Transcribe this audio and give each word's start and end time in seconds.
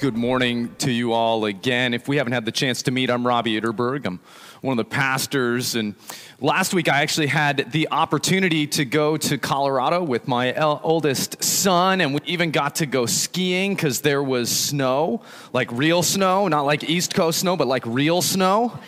Good 0.00 0.16
morning 0.16 0.72
to 0.78 0.92
you 0.92 1.12
all 1.12 1.46
again. 1.46 1.92
If 1.92 2.06
we 2.06 2.18
haven't 2.18 2.32
had 2.32 2.44
the 2.44 2.52
chance 2.52 2.82
to 2.82 2.92
meet, 2.92 3.10
I'm 3.10 3.26
Robbie 3.26 3.60
Itterberg. 3.60 4.06
I'm 4.06 4.20
one 4.60 4.78
of 4.78 4.88
the 4.88 4.88
pastors. 4.88 5.74
And 5.74 5.96
last 6.40 6.72
week, 6.72 6.88
I 6.88 7.02
actually 7.02 7.26
had 7.26 7.72
the 7.72 7.88
opportunity 7.90 8.64
to 8.68 8.84
go 8.84 9.16
to 9.16 9.38
Colorado 9.38 10.04
with 10.04 10.28
my 10.28 10.54
oldest 10.54 11.42
son, 11.42 12.00
and 12.00 12.14
we 12.14 12.20
even 12.26 12.52
got 12.52 12.76
to 12.76 12.86
go 12.86 13.06
skiing 13.06 13.74
because 13.74 14.00
there 14.00 14.22
was 14.22 14.56
snow 14.56 15.20
like 15.52 15.68
real 15.72 16.04
snow, 16.04 16.46
not 16.46 16.62
like 16.62 16.88
East 16.88 17.12
Coast 17.12 17.40
snow, 17.40 17.56
but 17.56 17.66
like 17.66 17.84
real 17.84 18.22
snow 18.22 18.78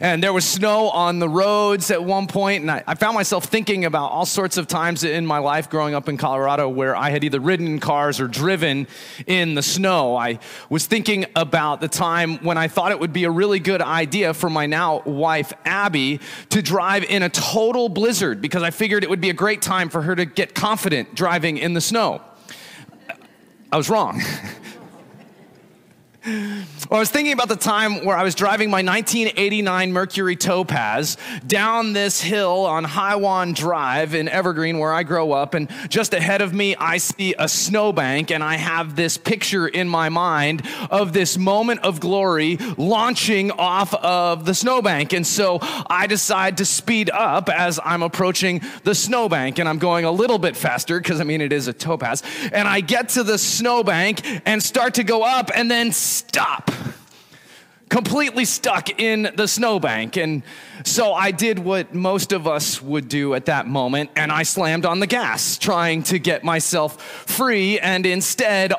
and 0.00 0.22
there 0.22 0.32
was 0.32 0.44
snow 0.44 0.90
on 0.90 1.18
the 1.18 1.28
roads 1.28 1.90
at 1.90 2.02
one 2.02 2.26
point, 2.26 2.62
and 2.62 2.70
I, 2.70 2.82
I, 2.86 2.94
found 2.94 3.14
myself 3.14 3.44
thinking 3.44 3.84
about 3.84 4.10
all 4.10 4.26
sorts 4.26 4.56
of 4.56 4.66
times 4.66 5.04
in 5.04 5.26
my 5.26 5.38
life 5.38 5.70
growing 5.70 5.94
up 5.94 6.08
in 6.08 6.16
Colorado 6.16 6.68
where 6.68 6.96
I 6.96 7.10
had 7.10 7.24
either 7.24 7.40
ridden 7.40 7.66
in 7.66 7.80
cars 7.80 8.20
or 8.20 8.28
driven 8.28 8.86
in 9.26 9.54
the 9.54 9.62
snow. 9.62 10.16
I 10.16 10.38
was 10.68 10.86
thinking 10.86 11.26
about 11.36 11.80
the 11.80 11.88
time 11.88 12.38
when 12.38 12.58
I 12.58 12.68
thought 12.68 12.92
it 12.92 13.00
would 13.00 13.12
be 13.12 13.24
a 13.24 13.30
really 13.30 13.60
good 13.60 13.82
idea 13.82 14.34
for 14.34 14.50
my 14.50 14.66
now 14.66 15.02
wife, 15.02 15.52
Abby, 15.64 16.20
to 16.50 16.62
drive 16.62 17.04
in 17.04 17.22
a 17.22 17.28
total 17.28 17.88
blizzard 17.88 18.40
because 18.40 18.62
I 18.62 18.70
figured 18.70 19.04
it 19.04 19.10
would 19.10 19.20
be 19.20 19.30
a 19.30 19.34
great 19.34 19.62
time 19.62 19.88
for 19.88 20.02
her 20.02 20.16
to 20.16 20.24
get 20.24 20.54
confident 20.54 21.14
driving 21.14 21.58
in 21.58 21.74
the 21.74 21.80
snow. 21.80 22.20
I 23.70 23.76
was 23.76 23.90
wrong. 23.90 24.22
Well, 26.90 26.98
I 26.98 27.00
was 27.00 27.10
thinking 27.10 27.32
about 27.32 27.48
the 27.48 27.56
time 27.56 28.04
where 28.04 28.14
I 28.14 28.22
was 28.22 28.34
driving 28.34 28.68
my 28.68 28.82
1989 28.82 29.90
Mercury 29.90 30.36
Topaz 30.36 31.16
down 31.46 31.94
this 31.94 32.20
hill 32.20 32.66
on 32.66 32.84
Hiwan 32.84 33.54
Drive 33.54 34.14
in 34.14 34.28
Evergreen, 34.28 34.78
where 34.78 34.92
I 34.92 35.02
grow 35.02 35.32
up, 35.32 35.54
and 35.54 35.70
just 35.88 36.12
ahead 36.12 36.42
of 36.42 36.52
me, 36.52 36.76
I 36.76 36.98
see 36.98 37.34
a 37.38 37.48
snowbank, 37.48 38.30
and 38.30 38.44
I 38.44 38.56
have 38.56 38.96
this 38.96 39.16
picture 39.16 39.66
in 39.66 39.88
my 39.88 40.10
mind 40.10 40.62
of 40.90 41.14
this 41.14 41.38
moment 41.38 41.80
of 41.80 42.00
glory 42.00 42.58
launching 42.76 43.50
off 43.52 43.94
of 43.94 44.44
the 44.44 44.54
snowbank. 44.54 45.14
And 45.14 45.26
so 45.26 45.60
I 45.62 46.06
decide 46.06 46.58
to 46.58 46.66
speed 46.66 47.08
up 47.08 47.48
as 47.48 47.80
I'm 47.82 48.02
approaching 48.02 48.60
the 48.82 48.94
snowbank, 48.94 49.58
and 49.58 49.70
I'm 49.70 49.78
going 49.78 50.04
a 50.04 50.12
little 50.12 50.38
bit 50.38 50.54
faster 50.54 51.00
because 51.00 51.18
I 51.18 51.24
mean, 51.24 51.40
it 51.40 51.52
is 51.52 51.66
a 51.66 51.72
Topaz. 51.72 52.22
And 52.52 52.68
I 52.68 52.82
get 52.82 53.08
to 53.10 53.22
the 53.22 53.38
snowbank 53.38 54.20
and 54.44 54.62
start 54.62 54.94
to 54.94 55.04
go 55.04 55.22
up, 55.22 55.50
and 55.54 55.70
then 55.70 55.90
stop. 55.90 56.73
Completely 57.88 58.44
stuck 58.44 58.98
in 58.98 59.30
the 59.36 59.46
snowbank. 59.46 60.16
And 60.16 60.42
so 60.84 61.12
I 61.12 61.30
did 61.30 61.58
what 61.58 61.94
most 61.94 62.32
of 62.32 62.46
us 62.46 62.80
would 62.82 63.08
do 63.08 63.34
at 63.34 63.46
that 63.46 63.66
moment, 63.66 64.10
and 64.16 64.32
I 64.32 64.42
slammed 64.42 64.86
on 64.86 65.00
the 65.00 65.06
gas, 65.06 65.58
trying 65.58 66.02
to 66.04 66.18
get 66.18 66.42
myself 66.44 67.00
free. 67.02 67.78
And 67.78 68.06
instead, 68.06 68.72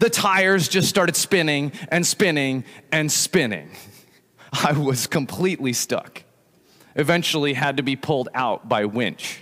the 0.00 0.10
tires 0.10 0.68
just 0.68 0.88
started 0.88 1.16
spinning 1.16 1.72
and 1.88 2.06
spinning 2.06 2.64
and 2.92 3.10
spinning. 3.10 3.70
I 4.52 4.72
was 4.72 5.06
completely 5.06 5.72
stuck. 5.72 6.24
Eventually, 6.94 7.54
had 7.54 7.76
to 7.76 7.82
be 7.82 7.96
pulled 7.96 8.28
out 8.34 8.68
by 8.68 8.84
winch. 8.84 9.40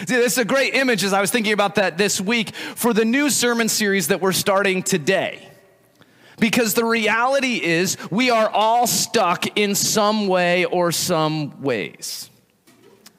See, 0.00 0.16
this 0.16 0.32
is 0.32 0.38
a 0.38 0.44
great 0.44 0.74
image 0.74 1.02
as 1.02 1.12
I 1.12 1.20
was 1.20 1.30
thinking 1.30 1.52
about 1.52 1.76
that 1.76 1.96
this 1.96 2.20
week 2.20 2.54
for 2.54 2.92
the 2.92 3.04
new 3.04 3.30
sermon 3.30 3.68
series 3.68 4.08
that 4.08 4.20
we're 4.20 4.32
starting 4.32 4.82
today. 4.82 5.48
Because 6.42 6.74
the 6.74 6.84
reality 6.84 7.62
is, 7.62 7.96
we 8.10 8.30
are 8.30 8.50
all 8.50 8.88
stuck 8.88 9.56
in 9.56 9.76
some 9.76 10.26
way 10.26 10.64
or 10.64 10.90
some 10.90 11.62
ways. 11.62 12.30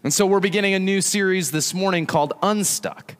And 0.03 0.13
so 0.13 0.25
we're 0.25 0.41
beginning 0.41 0.73
a 0.73 0.79
new 0.79 0.99
series 0.99 1.49
this 1.49 1.73
morning 1.73 2.05
called 2.05 2.33
Unstuck, 2.43 3.15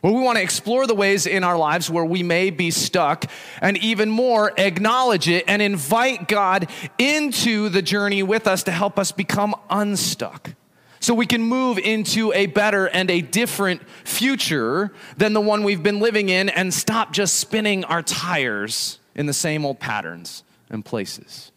where 0.00 0.14
we 0.14 0.22
want 0.22 0.38
to 0.38 0.42
explore 0.42 0.86
the 0.86 0.94
ways 0.94 1.26
in 1.26 1.44
our 1.44 1.58
lives 1.58 1.90
where 1.90 2.02
we 2.06 2.22
may 2.22 2.48
be 2.48 2.70
stuck 2.70 3.26
and 3.60 3.76
even 3.76 4.08
more 4.08 4.54
acknowledge 4.56 5.28
it 5.28 5.44
and 5.46 5.60
invite 5.60 6.28
God 6.28 6.70
into 6.96 7.68
the 7.68 7.82
journey 7.82 8.22
with 8.22 8.46
us 8.46 8.62
to 8.62 8.70
help 8.70 8.98
us 8.98 9.12
become 9.12 9.54
unstuck. 9.68 10.54
So 10.98 11.12
we 11.12 11.26
can 11.26 11.42
move 11.42 11.76
into 11.76 12.32
a 12.32 12.46
better 12.46 12.86
and 12.86 13.10
a 13.10 13.20
different 13.20 13.86
future 14.02 14.94
than 15.18 15.34
the 15.34 15.42
one 15.42 15.62
we've 15.62 15.82
been 15.82 16.00
living 16.00 16.30
in 16.30 16.48
and 16.48 16.72
stop 16.72 17.12
just 17.12 17.34
spinning 17.34 17.84
our 17.84 18.02
tires 18.02 18.98
in 19.16 19.26
the 19.26 19.32
same 19.32 19.64
old 19.64 19.80
patterns 19.80 20.44
and 20.70 20.84
places. 20.84 21.50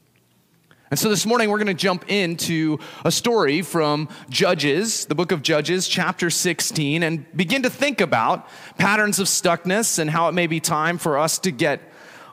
And 0.90 0.98
so 0.98 1.08
this 1.08 1.24
morning 1.24 1.52
we're 1.52 1.60
going 1.60 1.68
to 1.68 1.76
jump 1.76 2.06
into 2.08 2.80
a 3.06 3.12
story 3.12 3.62
from 3.62 4.10
Judges, 4.28 5.06
the 5.06 5.14
book 5.14 5.32
of 5.32 5.44
Judges, 5.44 5.88
chapter 5.88 6.32
16, 6.32 7.04
and 7.04 7.26
begin 7.38 7.62
to 7.62 7.70
think 7.70 8.02
about 8.02 8.48
patterns 8.80 9.20
of 9.20 9.28
stuckness 9.28 10.00
and 10.00 10.10
how 10.10 10.30
it 10.30 10.32
may 10.32 10.48
be 10.48 10.60
time 10.60 10.98
for 10.98 11.20
us 11.20 11.38
to 11.40 11.52
get 11.52 11.80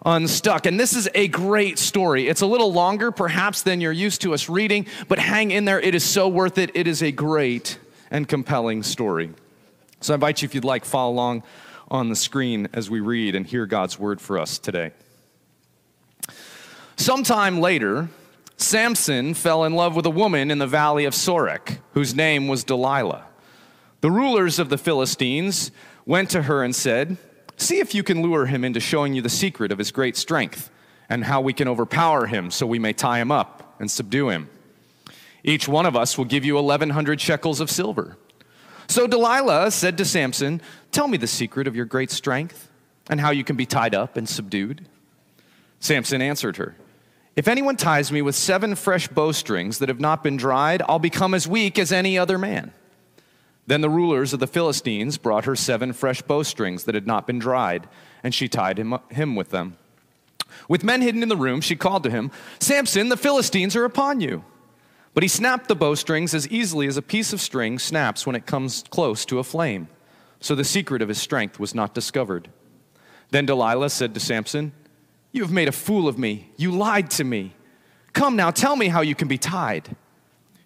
unstuck. 0.07 0.65
And 0.65 0.81
this 0.81 0.97
is 0.97 1.07
a 1.15 1.29
great 1.29 1.79
story. 1.79 2.29
It's 2.29 2.41
a 2.41 2.47
little 2.47 2.73
longer, 2.73 3.11
perhaps, 3.11 3.61
than 3.61 3.83
you're 3.83 3.93
used 3.93 4.23
to 4.23 4.33
us 4.33 4.49
reading, 4.49 4.87
but 5.07 5.19
hang 5.19 5.51
in 5.51 5.67
there. 5.67 5.81
It 5.81 5.95
is 5.95 6.05
so 6.05 6.27
worth 6.27 6.57
it. 6.57 6.71
It 6.75 6.87
is 6.87 7.03
a 7.03 7.13
great 7.13 7.79
and 8.11 8.27
compelling 8.27 8.83
story. 8.83 9.35
So 10.01 10.15
I 10.15 10.17
invite 10.17 10.41
you, 10.41 10.47
if 10.47 10.55
you'd 10.55 10.65
like, 10.65 10.87
follow 10.87 11.13
along 11.13 11.43
on 11.89 12.09
the 12.09 12.17
screen 12.17 12.69
as 12.73 12.89
we 12.89 13.01
read 13.01 13.35
and 13.35 13.47
hear 13.47 13.67
God's 13.67 13.99
word 13.99 14.19
for 14.21 14.39
us 14.39 14.59
today. 14.59 14.93
Sometime 16.97 17.61
later, 17.61 18.09
Samson 18.57 19.35
fell 19.35 19.65
in 19.65 19.75
love 19.75 19.95
with 19.95 20.07
a 20.07 20.11
woman 20.11 20.51
in 20.51 20.59
the 20.59 20.67
valley 20.67 21.05
of 21.05 21.13
Sorek, 21.13 21.79
whose 21.93 22.15
name 22.15 22.49
was 22.49 22.65
Delilah. 22.65 23.27
The 24.01 24.11
rulers 24.11 24.59
of 24.59 24.71
the 24.71 24.79
Philistines 24.79 25.71
went 26.07 26.31
to 26.31 26.43
her 26.43 26.63
and 26.63 26.75
said, 26.75 27.19
See 27.59 27.79
if 27.79 27.95
you 27.95 28.03
can 28.03 28.23
lure 28.23 28.47
him 28.47 28.65
into 28.65 28.81
showing 28.81 29.15
you 29.15 29.23
the 29.23 29.29
secret 29.29 29.73
of 29.73 29.79
his 29.79 29.91
great 29.91 30.17
strength 30.17 30.71
and 31.09 31.25
how 31.25 31.41
we 31.41 31.53
can 31.53 31.69
overpower 31.69 32.27
him 32.27 32.51
so 32.51 32.67
we 32.67 32.79
may 32.79 32.93
tie 32.93 33.21
him 33.21 33.31
up 33.31 33.77
and 33.79 33.91
subdue 33.91 34.31
him. 34.31 34.49
Each 35.45 35.69
one 35.69 35.87
of 35.87 35.97
us 35.97 36.19
will 36.19 36.25
give 36.25 36.45
you 36.45 36.55
1,100 36.55 37.21
shekels 37.21 37.61
of 37.61 37.71
silver. 37.71 38.17
So 38.89 39.07
Delilah 39.07 39.71
said 39.71 39.99
to 39.99 40.05
Samson, 40.05 40.61
Tell 40.93 41.09
me 41.09 41.19
the 41.19 41.27
secret 41.27 41.67
of 41.67 41.77
your 41.77 41.85
great 41.85 42.11
strength 42.11 42.71
and 43.09 43.21
how 43.21 43.31
you 43.31 43.45
can 43.45 43.57
be 43.57 43.67
tied 43.67 43.95
up 43.95 44.17
and 44.17 44.29
subdued. 44.29 44.87
Samson 45.79 46.23
answered 46.23 46.57
her, 46.57 46.75
if 47.37 47.49
anyone 47.49 47.77
ties 47.77 48.11
me 48.11 48.23
with 48.23 48.35
seven 48.35 48.75
fresh 48.75 49.09
bowstrings 49.09 49.79
that 49.79 49.91
have 49.91 50.01
not 50.01 50.25
been 50.25 50.39
dried, 50.39 50.83
I'll 50.89 50.99
become 50.99 51.35
as 51.35 51.47
weak 51.47 51.79
as 51.79 51.93
any 51.93 52.19
other 52.19 52.39
man. 52.39 52.73
Then 53.67 53.83
the 53.83 53.91
rulers 53.91 54.33
of 54.33 54.41
the 54.41 54.47
Philistines 54.47 55.19
brought 55.19 55.45
her 55.45 55.57
seven 55.57 55.93
fresh 55.93 56.23
bowstrings 56.23 56.85
that 56.85 56.95
had 56.95 57.07
not 57.07 57.27
been 57.27 57.39
dried, 57.39 57.89
and 58.23 58.35
she 58.35 58.49
tied 58.49 58.79
him, 58.79 58.97
him 59.11 59.37
with 59.37 59.51
them. 59.51 59.77
With 60.69 60.85
men 60.85 61.03
hidden 61.03 61.23
in 61.23 61.29
the 61.29 61.37
room, 61.37 61.61
she 61.61 61.77
called 61.77 62.05
to 62.05 62.11
him, 62.11 62.31
Samson, 62.59 63.09
the 63.11 63.17
Philistines 63.17 63.77
are 63.77 63.85
upon 63.85 64.21
you. 64.21 64.45
But 65.13 65.23
he 65.23 65.29
snapped 65.29 65.69
the 65.69 65.75
bowstrings 65.75 66.35
as 66.35 66.49
easily 66.49 66.87
as 66.87 66.97
a 66.97 67.03
piece 67.03 67.33
of 67.33 67.41
string 67.41 67.79
snaps 67.79 68.27
when 68.27 68.37
it 68.37 68.47
comes 68.47 68.85
close 68.91 69.25
to 69.27 69.39
a 69.39 69.45
flame. 69.45 69.89
So 70.41 70.55
the 70.55 70.65
secret 70.65 71.03
of 71.03 71.09
his 71.09 71.21
strength 71.21 71.59
was 71.59 71.75
not 71.75 71.95
discovered. 71.95 72.49
Then 73.31 73.47
Delilah 73.47 73.91
said 73.91 74.15
to 74.15 74.21
Samson, 74.21 74.73
you 75.37 75.43
have 75.43 75.53
made 75.53 75.69
a 75.69 75.73
fool 75.73 76.09
of 76.09 76.19
me. 76.19 76.51
You 76.57 76.73
lied 76.73 77.11
to 77.13 77.25
me. 77.25 77.55
Come 78.13 78.35
now, 78.35 78.51
tell 78.51 78.75
me 78.75 78.89
how 78.89 79.03
you 79.03 79.15
can 79.15 79.29
be 79.29 79.39
tied. 79.39 79.95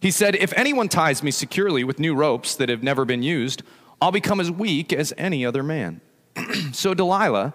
He 0.00 0.10
said, 0.10 0.36
If 0.36 0.52
anyone 0.56 0.88
ties 0.88 1.22
me 1.22 1.30
securely 1.30 1.84
with 1.84 1.98
new 1.98 2.14
ropes 2.14 2.54
that 2.54 2.68
have 2.68 2.82
never 2.82 3.04
been 3.04 3.22
used, 3.22 3.62
I'll 4.00 4.12
become 4.12 4.40
as 4.40 4.50
weak 4.50 4.92
as 4.92 5.12
any 5.18 5.44
other 5.44 5.62
man. 5.62 6.00
so 6.72 6.94
Delilah 6.94 7.52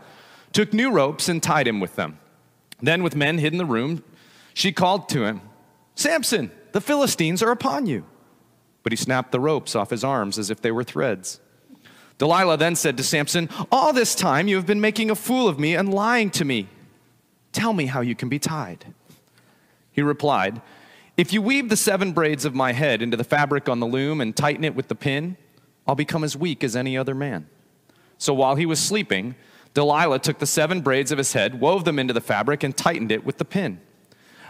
took 0.53 0.73
new 0.73 0.91
ropes 0.91 1.27
and 1.27 1.41
tied 1.41 1.67
him 1.67 1.79
with 1.79 1.95
them. 1.95 2.19
Then, 2.81 3.01
with 3.01 3.15
men 3.15 3.37
hid 3.37 3.53
in 3.53 3.57
the 3.57 3.65
room, 3.65 4.03
she 4.53 4.71
called 4.71 5.09
to 5.09 5.23
him, 5.23 5.41
Samson, 5.95 6.51
the 6.73 6.81
Philistines 6.81 7.41
are 7.41 7.51
upon 7.51 7.87
you. 7.87 8.05
But 8.83 8.91
he 8.91 8.97
snapped 8.97 9.31
the 9.31 9.39
ropes 9.39 9.75
off 9.75 9.89
his 9.89 10.03
arms 10.03 10.37
as 10.37 10.49
if 10.49 10.61
they 10.61 10.71
were 10.71 10.83
threads. 10.83 11.39
Delilah 12.17 12.57
then 12.57 12.75
said 12.75 12.97
to 12.97 13.03
Samson, 13.03 13.49
All 13.71 13.93
this 13.93 14.13
time 14.13 14.47
you 14.47 14.57
have 14.57 14.65
been 14.65 14.81
making 14.81 15.09
a 15.09 15.15
fool 15.15 15.47
of 15.47 15.57
me 15.57 15.75
and 15.75 15.93
lying 15.93 16.29
to 16.31 16.45
me. 16.45 16.67
Tell 17.55 17.71
me 17.71 17.85
how 17.85 18.01
you 18.01 18.15
can 18.15 18.27
be 18.27 18.37
tied. 18.37 18.83
He 19.89 20.01
replied, 20.01 20.61
If 21.15 21.31
you 21.31 21.41
weave 21.41 21.69
the 21.69 21.77
seven 21.77 22.11
braids 22.11 22.43
of 22.43 22.53
my 22.53 22.73
head 22.73 23.01
into 23.01 23.15
the 23.15 23.23
fabric 23.23 23.69
on 23.69 23.79
the 23.79 23.85
loom 23.87 24.19
and 24.19 24.35
tighten 24.35 24.65
it 24.65 24.75
with 24.75 24.89
the 24.89 24.93
pin, 24.93 25.37
I'll 25.87 25.95
become 25.95 26.25
as 26.25 26.35
weak 26.35 26.65
as 26.65 26.75
any 26.75 26.97
other 26.97 27.15
man. 27.15 27.47
So 28.17 28.33
while 28.33 28.55
he 28.55 28.65
was 28.65 28.81
sleeping, 28.81 29.35
Delilah 29.73 30.19
took 30.19 30.39
the 30.39 30.45
seven 30.45 30.81
braids 30.81 31.13
of 31.13 31.17
his 31.17 31.31
head, 31.31 31.61
wove 31.61 31.85
them 31.85 31.97
into 31.97 32.13
the 32.13 32.19
fabric, 32.19 32.61
and 32.61 32.75
tightened 32.75 33.09
it 33.09 33.23
with 33.23 33.37
the 33.37 33.45
pin. 33.45 33.79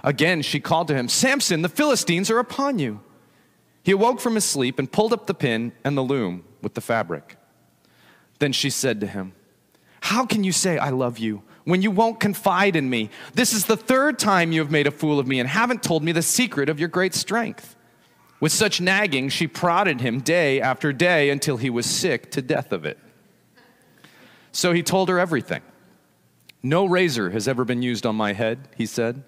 Again, 0.04 0.42
she 0.42 0.60
called 0.60 0.88
to 0.88 0.96
him, 0.96 1.08
Samson, 1.08 1.62
the 1.62 1.70
Philistines 1.70 2.32
are 2.32 2.40
upon 2.40 2.80
you. 2.80 3.02
He 3.84 3.92
awoke 3.92 4.20
from 4.20 4.34
his 4.34 4.46
sleep 4.46 4.80
and 4.80 4.92
pulled 4.92 5.14
up 5.14 5.28
the 5.28 5.36
pin 5.36 5.74
and 5.84 5.96
the 5.96 6.02
loom 6.02 6.44
with 6.64 6.74
the 6.74 6.82
fabric. 6.82 7.38
Then 8.40 8.52
she 8.52 8.72
said 8.72 9.00
to 9.02 9.06
him, 9.06 9.34
How 10.02 10.26
can 10.26 10.44
you 10.44 10.52
say, 10.52 10.80
I 10.80 10.90
love 10.90 11.20
you, 11.20 11.44
when 11.66 11.82
you 11.82 11.92
won't 11.92 12.20
confide 12.20 12.76
in 12.76 12.90
me? 12.90 13.10
This 13.34 13.54
is 13.54 13.66
the 13.66 13.78
third 13.78 14.18
time 14.18 14.52
you 14.52 14.62
have 14.62 14.72
made 14.72 14.88
a 14.88 14.92
fool 14.92 15.20
of 15.20 15.28
me 15.28 15.40
and 15.40 15.50
haven't 15.50 15.84
told 15.84 16.04
me 16.04 16.12
the 16.12 16.22
secret 16.22 16.70
of 16.70 16.80
your 16.80 16.90
great 16.90 17.14
strength. 17.14 17.76
With 18.40 18.52
such 18.52 18.80
nagging, 18.80 19.30
she 19.30 19.48
prodded 19.48 20.02
him 20.02 20.22
day 20.22 20.62
after 20.62 20.94
day 20.94 21.30
until 21.30 21.58
he 21.58 21.70
was 21.70 21.86
sick 21.86 22.32
to 22.32 22.42
death 22.42 22.72
of 22.72 22.86
it. 22.86 22.98
So 24.52 24.72
he 24.72 24.84
told 24.84 25.10
her 25.10 25.20
everything. 25.20 25.62
No 26.64 26.86
razor 26.86 27.30
has 27.32 27.48
ever 27.48 27.66
been 27.66 27.82
used 27.82 28.06
on 28.06 28.16
my 28.16 28.34
head, 28.34 28.68
he 28.76 28.86
said, 28.86 29.24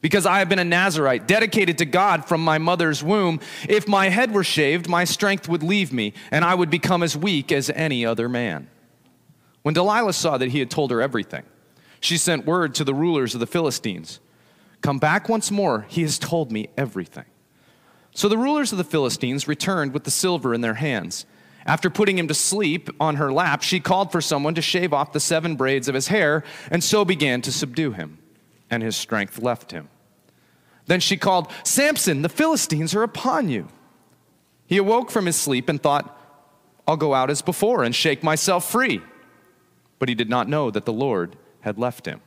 because 0.00 0.26
I 0.26 0.40
have 0.40 0.48
been 0.48 0.58
a 0.58 0.64
Nazarite, 0.64 1.28
dedicated 1.28 1.78
to 1.78 1.84
God 1.84 2.24
from 2.26 2.42
my 2.42 2.58
mother's 2.58 3.04
womb. 3.04 3.38
If 3.68 3.86
my 3.86 4.08
head 4.08 4.32
were 4.32 4.42
shaved, 4.42 4.88
my 4.88 5.04
strength 5.04 5.48
would 5.48 5.62
leave 5.62 5.92
me, 5.92 6.12
and 6.32 6.44
I 6.44 6.54
would 6.54 6.70
become 6.70 7.04
as 7.04 7.16
weak 7.16 7.52
as 7.52 7.70
any 7.70 8.04
other 8.04 8.28
man. 8.28 8.68
When 9.62 9.74
Delilah 9.74 10.12
saw 10.12 10.38
that 10.38 10.50
he 10.50 10.58
had 10.58 10.70
told 10.70 10.90
her 10.90 11.00
everything, 11.00 11.44
she 12.04 12.16
sent 12.16 12.46
word 12.46 12.74
to 12.74 12.84
the 12.84 12.94
rulers 12.94 13.34
of 13.34 13.40
the 13.40 13.46
Philistines 13.46 14.20
Come 14.82 14.98
back 14.98 15.28
once 15.28 15.52
more, 15.52 15.86
he 15.88 16.02
has 16.02 16.18
told 16.18 16.50
me 16.50 16.68
everything. 16.76 17.26
So 18.14 18.28
the 18.28 18.36
rulers 18.36 18.72
of 18.72 18.78
the 18.78 18.84
Philistines 18.84 19.46
returned 19.46 19.94
with 19.94 20.02
the 20.02 20.10
silver 20.10 20.52
in 20.52 20.60
their 20.60 20.74
hands. 20.74 21.24
After 21.64 21.88
putting 21.88 22.18
him 22.18 22.26
to 22.26 22.34
sleep 22.34 22.90
on 23.00 23.14
her 23.14 23.32
lap, 23.32 23.62
she 23.62 23.78
called 23.78 24.10
for 24.10 24.20
someone 24.20 24.56
to 24.56 24.60
shave 24.60 24.92
off 24.92 25.12
the 25.12 25.20
seven 25.20 25.54
braids 25.54 25.86
of 25.86 25.94
his 25.94 26.08
hair, 26.08 26.42
and 26.68 26.82
so 26.82 27.04
began 27.04 27.40
to 27.42 27.52
subdue 27.52 27.92
him, 27.92 28.18
and 28.68 28.82
his 28.82 28.96
strength 28.96 29.38
left 29.38 29.70
him. 29.70 29.88
Then 30.86 30.98
she 30.98 31.16
called, 31.16 31.50
Samson, 31.62 32.22
the 32.22 32.28
Philistines 32.28 32.92
are 32.96 33.04
upon 33.04 33.48
you. 33.48 33.68
He 34.66 34.78
awoke 34.78 35.12
from 35.12 35.26
his 35.26 35.36
sleep 35.36 35.68
and 35.68 35.80
thought, 35.80 36.18
I'll 36.88 36.96
go 36.96 37.14
out 37.14 37.30
as 37.30 37.40
before 37.40 37.84
and 37.84 37.94
shake 37.94 38.24
myself 38.24 38.68
free. 38.68 39.00
But 40.00 40.08
he 40.08 40.16
did 40.16 40.28
not 40.28 40.48
know 40.48 40.72
that 40.72 40.84
the 40.84 40.92
Lord 40.92 41.36
had 41.62 41.78
left 41.78 42.06
him. 42.06 42.20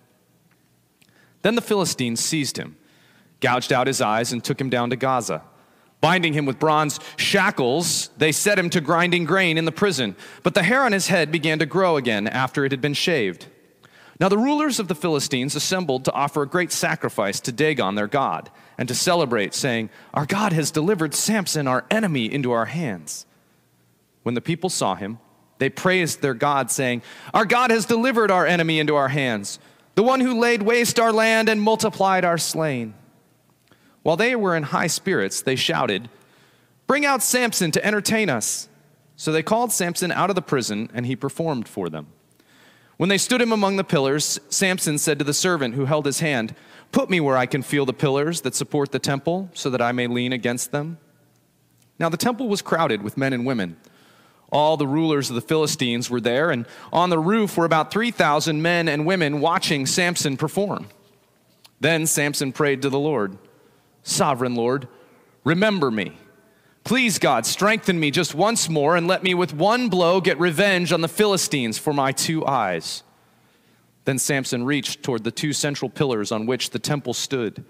Then 1.42 1.56
the 1.56 1.62
Philistines 1.62 2.20
seized 2.20 2.58
him, 2.58 2.76
gouged 3.40 3.72
out 3.72 3.88
his 3.88 4.02
eyes, 4.02 4.34
and 4.34 4.44
took 4.44 4.60
him 4.60 4.70
down 4.70 4.90
to 4.90 4.96
Gaza. 4.96 5.44
Binding 6.02 6.34
him 6.34 6.46
with 6.46 6.60
bronze 6.60 7.00
shackles, 7.18 8.10
they 8.18 8.32
set 8.32 8.60
him 8.60 8.70
to 8.72 8.82
grinding 8.82 9.26
grain 9.26 9.58
in 9.58 9.66
the 9.66 9.72
prison. 9.72 10.16
But 10.44 10.54
the 10.54 10.64
hair 10.64 10.84
on 10.84 10.92
his 10.92 11.08
head 11.08 11.32
began 11.32 11.60
to 11.60 11.66
grow 11.66 11.98
again 11.98 12.28
after 12.28 12.66
it 12.66 12.72
had 12.72 12.82
been 12.82 12.94
shaved. 12.94 13.48
Now 14.20 14.30
the 14.30 14.38
rulers 14.38 14.80
of 14.80 14.88
the 14.88 14.96
Philistines 14.96 15.56
assembled 15.56 16.06
to 16.06 16.12
offer 16.14 16.42
a 16.42 16.48
great 16.48 16.72
sacrifice 16.72 17.40
to 17.42 17.52
Dagon, 17.52 17.96
their 17.96 18.08
god, 18.08 18.50
and 18.78 18.88
to 18.88 18.96
celebrate, 18.96 19.54
saying, 19.54 19.90
Our 20.14 20.26
God 20.26 20.54
has 20.54 20.72
delivered 20.72 21.14
Samson, 21.14 21.68
our 21.68 21.86
enemy, 21.92 22.32
into 22.32 22.52
our 22.52 22.66
hands. 22.66 23.26
When 24.24 24.36
the 24.36 24.42
people 24.42 24.70
saw 24.70 24.96
him, 24.96 25.20
they 25.58 25.70
praised 25.70 26.22
their 26.22 26.34
God, 26.34 26.70
saying, 26.72 27.02
Our 27.34 27.46
God 27.46 27.72
has 27.72 27.86
delivered 27.86 28.32
our 28.32 28.46
enemy 28.46 28.80
into 28.80 28.96
our 28.96 29.08
hands, 29.08 29.60
the 29.96 30.04
one 30.04 30.20
who 30.20 30.40
laid 30.40 30.64
waste 30.64 31.00
our 31.00 31.14
land 31.14 31.48
and 31.48 31.62
multiplied 31.62 32.26
our 32.26 32.38
slain. 32.38 32.94
While 34.04 34.18
they 34.18 34.36
were 34.36 34.56
in 34.56 34.64
high 34.64 34.88
spirits, 34.88 35.42
they 35.42 35.56
shouted, 35.56 36.10
Bring 36.88 37.06
out 37.06 37.24
Samson 37.24 37.72
to 37.72 37.86
entertain 37.86 38.30
us. 38.30 38.70
So 39.16 39.32
they 39.32 39.42
called 39.42 39.72
Samson 39.72 40.12
out 40.12 40.30
of 40.30 40.36
the 40.36 40.42
prison, 40.42 40.90
and 40.94 41.06
he 41.06 41.16
performed 41.16 41.68
for 41.68 41.90
them. 41.90 42.08
When 42.98 43.10
they 43.10 43.18
stood 43.18 43.42
him 43.42 43.52
among 43.52 43.78
the 43.78 43.84
pillars, 43.84 44.40
Samson 44.50 44.98
said 44.98 45.20
to 45.20 45.26
the 45.26 45.34
servant 45.34 45.76
who 45.76 45.86
held 45.86 46.06
his 46.06 46.20
hand, 46.20 46.56
Put 46.92 47.10
me 47.10 47.20
where 47.20 47.36
I 47.36 47.46
can 47.46 47.62
feel 47.62 47.86
the 47.86 47.94
pillars 47.94 48.42
that 48.42 48.56
support 48.56 48.92
the 48.92 49.00
temple, 49.00 49.50
so 49.54 49.70
that 49.70 49.82
I 49.82 49.92
may 49.92 50.08
lean 50.08 50.34
against 50.34 50.72
them. 50.72 50.98
Now 52.00 52.10
the 52.10 52.18
temple 52.18 52.48
was 52.48 52.62
crowded 52.62 53.02
with 53.02 53.18
men 53.18 53.34
and 53.34 53.46
women. 53.46 53.78
All 54.52 54.78
the 54.78 54.88
rulers 54.88 55.30
of 55.30 55.36
the 55.36 55.42
Philistines 55.42 56.10
were 56.10 56.22
there, 56.22 56.52
and 56.52 56.66
on 56.94 57.10
the 57.10 57.20
roof 57.20 57.58
were 57.58 57.66
about 57.66 57.92
3,000 57.92 58.62
men 58.62 58.88
and 58.88 59.06
women 59.06 59.42
watching 59.42 59.86
Samson 59.86 60.38
perform. 60.38 60.88
Then 61.80 62.08
Samson 62.08 62.52
prayed 62.52 62.82
to 62.84 62.90
the 62.90 63.00
Lord. 63.00 63.38
Sovereign 64.04 64.56
Lord, 64.56 64.88
remember 65.44 65.92
me. 65.92 66.18
Please, 66.84 67.18
God, 67.18 67.48
strengthen 67.48 68.00
me 68.00 68.12
just 68.12 68.36
once 68.36 68.70
more 68.70 68.96
and 68.96 69.08
let 69.08 69.24
me 69.24 69.34
with 69.34 69.54
one 69.54 69.90
blow 69.90 70.22
get 70.22 70.40
revenge 70.40 70.94
on 70.94 71.02
the 71.02 71.08
Philistines 71.08 71.80
for 71.80 71.92
my 71.92 72.12
two 72.12 72.46
eyes. 72.46 73.02
Then 74.06 74.20
Samson 74.20 74.64
reached 74.64 75.02
toward 75.02 75.24
the 75.24 75.32
two 75.32 75.52
central 75.52 75.90
pillars 75.90 76.32
on 76.32 76.46
which 76.46 76.70
the 76.70 76.80
temple 76.80 77.16
stood. 77.16 77.66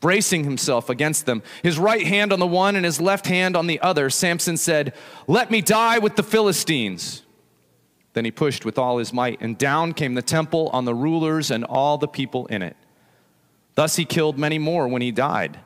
Bracing 0.00 0.44
himself 0.44 0.88
against 0.88 1.26
them, 1.26 1.42
his 1.62 1.78
right 1.78 2.06
hand 2.06 2.32
on 2.32 2.40
the 2.40 2.46
one 2.46 2.74
and 2.74 2.84
his 2.84 3.00
left 3.00 3.26
hand 3.26 3.54
on 3.54 3.66
the 3.66 3.80
other, 3.80 4.08
Samson 4.08 4.56
said, 4.56 4.94
Let 5.26 5.50
me 5.50 5.60
die 5.60 5.98
with 5.98 6.16
the 6.16 6.22
Philistines. 6.22 7.22
Then 8.14 8.24
he 8.24 8.30
pushed 8.30 8.64
with 8.64 8.78
all 8.78 8.98
his 8.98 9.12
might, 9.12 9.40
and 9.40 9.56
down 9.56 9.92
came 9.92 10.14
the 10.14 10.22
temple 10.22 10.68
on 10.72 10.84
the 10.84 10.94
rulers 10.94 11.50
and 11.50 11.64
all 11.64 11.98
the 11.98 12.08
people 12.08 12.46
in 12.46 12.62
it. 12.62 12.76
Thus 13.74 13.96
he 13.96 14.04
killed 14.04 14.38
many 14.38 14.58
more 14.58 14.88
when 14.88 15.02
he 15.02 15.12
died 15.12 15.60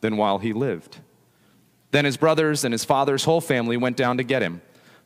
than 0.00 0.16
while 0.16 0.38
he 0.38 0.52
lived. 0.52 0.98
Then 1.92 2.04
his 2.04 2.16
brothers 2.16 2.64
and 2.64 2.72
his 2.72 2.84
father's 2.84 3.24
whole 3.24 3.40
family 3.40 3.76
went 3.76 3.96
down 3.96 4.16
to 4.16 4.24
get 4.24 4.42
him. 4.42 4.60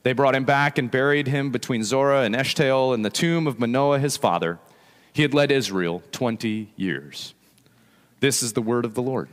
They 0.05 0.13
brought 0.13 0.35
him 0.35 0.45
back 0.45 0.79
and 0.79 0.91
buried 0.91 1.29
him 1.29 1.51
between 1.51 1.85
Zorah 1.85 2.23
and 2.23 2.35
Eshtaol 2.35 2.95
in 2.95 3.03
the 3.03 3.11
tomb 3.11 3.47
of 3.47 3.59
Manoah 3.59 3.99
his 3.99 4.17
father. 4.17 4.59
He 5.13 5.23
had 5.23 5.35
led 5.35 5.51
Israel 5.51 6.03
20 6.13 6.73
years. 6.77 7.35
This 8.21 8.43
is 8.43 8.53
the 8.53 8.63
word 8.63 8.85
of 8.85 8.95
the 8.95 9.03
Lord. 9.03 9.29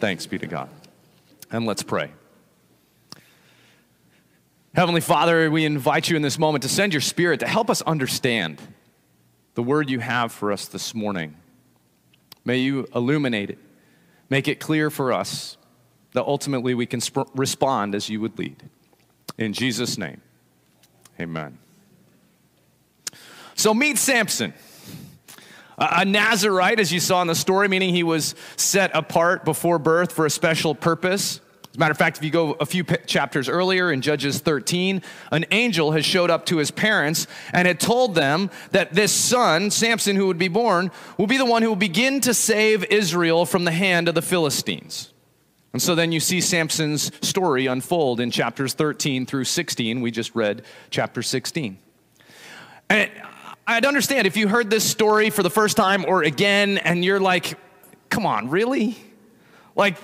Thanks 0.00 0.26
be 0.26 0.38
to 0.38 0.46
God. 0.46 0.68
And 1.50 1.66
let's 1.66 1.82
pray. 1.82 2.10
Heavenly 4.74 5.00
Father, 5.00 5.50
we 5.50 5.64
invite 5.64 6.10
you 6.10 6.16
in 6.16 6.22
this 6.22 6.38
moment 6.38 6.62
to 6.62 6.68
send 6.68 6.92
your 6.92 7.00
spirit 7.00 7.40
to 7.40 7.46
help 7.46 7.70
us 7.70 7.80
understand 7.82 8.60
the 9.54 9.62
word 9.62 9.88
you 9.88 10.00
have 10.00 10.32
for 10.32 10.50
us 10.50 10.66
this 10.66 10.94
morning. 10.94 11.36
May 12.44 12.58
you 12.58 12.86
illuminate 12.94 13.50
it 13.50 13.58
Make 14.30 14.48
it 14.48 14.60
clear 14.60 14.90
for 14.90 15.12
us 15.12 15.56
that 16.12 16.24
ultimately 16.24 16.74
we 16.74 16.86
can 16.86 17.00
sp- 17.02 17.30
respond 17.34 17.94
as 17.94 18.08
you 18.08 18.20
would 18.20 18.38
lead. 18.38 18.62
In 19.38 19.52
Jesus' 19.52 19.98
name, 19.98 20.20
amen. 21.20 21.58
So 23.54 23.74
meet 23.74 23.98
Samson. 23.98 24.54
A 25.78 26.04
Nazarite, 26.04 26.78
as 26.78 26.92
you 26.92 27.00
saw 27.00 27.20
in 27.22 27.28
the 27.28 27.34
story, 27.34 27.68
meaning 27.68 27.94
he 27.94 28.02
was 28.02 28.34
set 28.56 28.90
apart 28.94 29.44
before 29.44 29.78
birth 29.78 30.12
for 30.12 30.26
a 30.26 30.30
special 30.30 30.74
purpose. 30.74 31.40
As 31.70 31.76
a 31.76 31.80
matter 31.80 31.90
of 31.90 31.98
fact, 31.98 32.18
if 32.18 32.22
you 32.22 32.30
go 32.30 32.52
a 32.60 32.66
few 32.66 32.84
chapters 32.84 33.48
earlier 33.48 33.90
in 33.90 34.00
Judges 34.00 34.38
13, 34.38 35.02
an 35.32 35.44
angel 35.50 35.90
has 35.90 36.06
showed 36.06 36.30
up 36.30 36.46
to 36.46 36.58
his 36.58 36.70
parents 36.70 37.26
and 37.52 37.66
had 37.66 37.80
told 37.80 38.14
them 38.14 38.48
that 38.70 38.94
this 38.94 39.10
son, 39.10 39.72
Samson, 39.72 40.14
who 40.14 40.28
would 40.28 40.38
be 40.38 40.46
born, 40.46 40.92
will 41.18 41.26
be 41.26 41.36
the 41.36 41.44
one 41.44 41.62
who 41.62 41.70
will 41.70 41.74
begin 41.74 42.20
to 42.20 42.32
save 42.32 42.84
Israel 42.84 43.44
from 43.44 43.64
the 43.64 43.72
hand 43.72 44.08
of 44.08 44.14
the 44.14 44.22
Philistines. 44.22 45.12
And 45.72 45.82
so 45.82 45.96
then 45.96 46.12
you 46.12 46.20
see 46.20 46.40
Samson's 46.40 47.10
story 47.26 47.66
unfold 47.66 48.20
in 48.20 48.30
chapters 48.30 48.74
13 48.74 49.26
through 49.26 49.42
16. 49.42 50.00
We 50.00 50.12
just 50.12 50.36
read 50.36 50.62
chapter 50.90 51.20
16. 51.20 51.76
And 52.88 53.10
I'd 53.66 53.86
understand 53.86 54.26
if 54.26 54.36
you 54.36 54.48
heard 54.48 54.68
this 54.70 54.84
story 54.84 55.30
for 55.30 55.42
the 55.42 55.50
first 55.50 55.76
time 55.76 56.04
or 56.06 56.22
again 56.22 56.78
and 56.78 57.04
you're 57.04 57.20
like, 57.20 57.58
come 58.10 58.26
on, 58.26 58.50
really? 58.50 58.96
Like, 59.74 59.96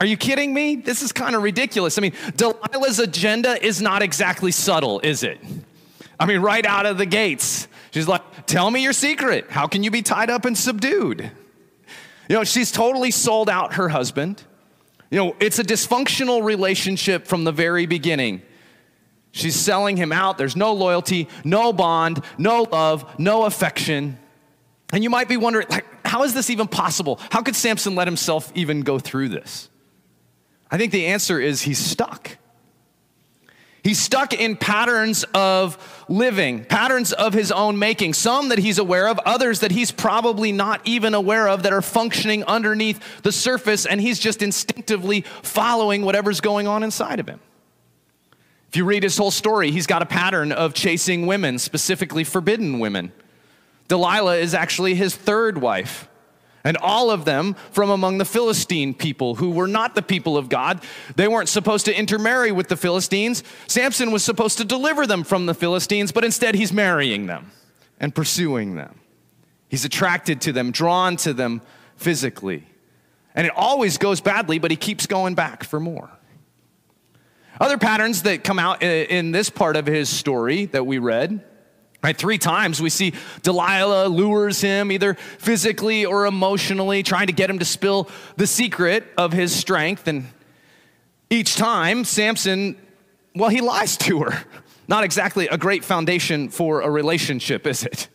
are 0.00 0.06
you 0.06 0.16
kidding 0.16 0.54
me? 0.54 0.76
This 0.76 1.02
is 1.02 1.10
kind 1.10 1.34
of 1.34 1.42
ridiculous. 1.42 1.98
I 1.98 2.02
mean, 2.02 2.12
Delilah's 2.36 3.00
agenda 3.00 3.64
is 3.64 3.82
not 3.82 4.02
exactly 4.02 4.52
subtle, 4.52 5.00
is 5.00 5.24
it? 5.24 5.40
I 6.20 6.26
mean, 6.26 6.40
right 6.40 6.64
out 6.64 6.86
of 6.86 6.98
the 6.98 7.06
gates, 7.06 7.66
she's 7.90 8.06
like, 8.06 8.22
Tell 8.46 8.70
me 8.70 8.82
your 8.82 8.94
secret. 8.94 9.50
How 9.50 9.66
can 9.66 9.82
you 9.82 9.90
be 9.90 10.00
tied 10.00 10.30
up 10.30 10.46
and 10.46 10.56
subdued? 10.56 11.30
You 12.28 12.36
know, 12.36 12.44
she's 12.44 12.72
totally 12.72 13.10
sold 13.10 13.50
out 13.50 13.74
her 13.74 13.90
husband. 13.90 14.42
You 15.10 15.18
know, 15.18 15.36
it's 15.38 15.58
a 15.58 15.64
dysfunctional 15.64 16.42
relationship 16.42 17.26
from 17.26 17.44
the 17.44 17.52
very 17.52 17.84
beginning. 17.84 18.40
She's 19.38 19.54
selling 19.54 19.96
him 19.96 20.10
out. 20.10 20.36
There's 20.36 20.56
no 20.56 20.72
loyalty, 20.72 21.28
no 21.44 21.72
bond, 21.72 22.24
no 22.38 22.62
love, 22.62 23.18
no 23.20 23.44
affection. 23.44 24.18
And 24.92 25.04
you 25.04 25.10
might 25.10 25.28
be 25.28 25.36
wondering, 25.36 25.68
like, 25.70 25.86
how 26.04 26.24
is 26.24 26.34
this 26.34 26.50
even 26.50 26.66
possible? 26.66 27.20
How 27.30 27.42
could 27.42 27.54
Samson 27.54 27.94
let 27.94 28.08
himself 28.08 28.50
even 28.56 28.80
go 28.80 28.98
through 28.98 29.28
this? 29.28 29.68
I 30.72 30.76
think 30.76 30.90
the 30.90 31.06
answer 31.06 31.38
is 31.38 31.62
he's 31.62 31.78
stuck. 31.78 32.36
He's 33.84 34.00
stuck 34.00 34.34
in 34.34 34.56
patterns 34.56 35.24
of 35.34 36.04
living, 36.08 36.64
patterns 36.64 37.12
of 37.12 37.32
his 37.32 37.52
own 37.52 37.78
making, 37.78 38.14
some 38.14 38.48
that 38.48 38.58
he's 38.58 38.78
aware 38.78 39.06
of, 39.06 39.20
others 39.20 39.60
that 39.60 39.70
he's 39.70 39.92
probably 39.92 40.50
not 40.50 40.80
even 40.84 41.14
aware 41.14 41.48
of 41.48 41.62
that 41.62 41.72
are 41.72 41.80
functioning 41.80 42.42
underneath 42.44 43.22
the 43.22 43.30
surface, 43.30 43.86
and 43.86 44.00
he's 44.00 44.18
just 44.18 44.42
instinctively 44.42 45.20
following 45.42 46.02
whatever's 46.02 46.40
going 46.40 46.66
on 46.66 46.82
inside 46.82 47.20
of 47.20 47.28
him. 47.28 47.38
If 48.68 48.76
you 48.76 48.84
read 48.84 49.02
his 49.02 49.16
whole 49.16 49.30
story, 49.30 49.70
he's 49.70 49.86
got 49.86 50.02
a 50.02 50.06
pattern 50.06 50.52
of 50.52 50.74
chasing 50.74 51.26
women, 51.26 51.58
specifically 51.58 52.24
forbidden 52.24 52.78
women. 52.78 53.12
Delilah 53.88 54.36
is 54.36 54.52
actually 54.54 54.94
his 54.94 55.16
third 55.16 55.58
wife. 55.58 56.08
And 56.64 56.76
all 56.76 57.10
of 57.10 57.24
them 57.24 57.54
from 57.70 57.88
among 57.88 58.18
the 58.18 58.26
Philistine 58.26 58.92
people 58.92 59.36
who 59.36 59.50
were 59.50 59.68
not 59.68 59.94
the 59.94 60.02
people 60.02 60.36
of 60.36 60.50
God. 60.50 60.82
They 61.16 61.28
weren't 61.28 61.48
supposed 61.48 61.86
to 61.86 61.98
intermarry 61.98 62.52
with 62.52 62.68
the 62.68 62.76
Philistines. 62.76 63.42
Samson 63.68 64.10
was 64.10 64.22
supposed 64.22 64.58
to 64.58 64.64
deliver 64.64 65.06
them 65.06 65.24
from 65.24 65.46
the 65.46 65.54
Philistines, 65.54 66.12
but 66.12 66.24
instead 66.24 66.54
he's 66.54 66.72
marrying 66.72 67.26
them 67.26 67.52
and 67.98 68.14
pursuing 68.14 68.74
them. 68.74 69.00
He's 69.68 69.84
attracted 69.84 70.42
to 70.42 70.52
them, 70.52 70.70
drawn 70.70 71.16
to 71.18 71.32
them 71.32 71.62
physically. 71.96 72.66
And 73.34 73.46
it 73.46 73.52
always 73.56 73.96
goes 73.96 74.20
badly, 74.20 74.58
but 74.58 74.70
he 74.70 74.76
keeps 74.76 75.06
going 75.06 75.34
back 75.34 75.64
for 75.64 75.80
more. 75.80 76.10
Other 77.60 77.78
patterns 77.78 78.22
that 78.22 78.44
come 78.44 78.58
out 78.58 78.82
in 78.82 79.32
this 79.32 79.50
part 79.50 79.76
of 79.76 79.86
his 79.86 80.08
story 80.08 80.66
that 80.66 80.86
we 80.86 80.98
read 80.98 81.44
Right, 82.00 82.16
three 82.16 82.38
times 82.38 82.80
we 82.80 82.90
see 82.90 83.12
Delilah 83.42 84.06
lures 84.06 84.60
him 84.60 84.92
either 84.92 85.14
physically 85.14 86.04
or 86.04 86.26
emotionally, 86.26 87.02
trying 87.02 87.26
to 87.26 87.32
get 87.32 87.50
him 87.50 87.58
to 87.58 87.64
spill 87.64 88.08
the 88.36 88.46
secret 88.46 89.04
of 89.16 89.32
his 89.32 89.52
strength. 89.52 90.06
And 90.06 90.26
each 91.28 91.56
time, 91.56 92.04
Samson, 92.04 92.76
well, 93.34 93.48
he 93.48 93.60
lies 93.60 93.96
to 93.98 94.20
her. 94.20 94.44
Not 94.88 95.02
exactly 95.02 95.48
a 95.48 95.58
great 95.58 95.84
foundation 95.84 96.50
for 96.50 96.82
a 96.82 96.90
relationship, 96.90 97.66
is 97.66 97.82
it? 97.82 98.08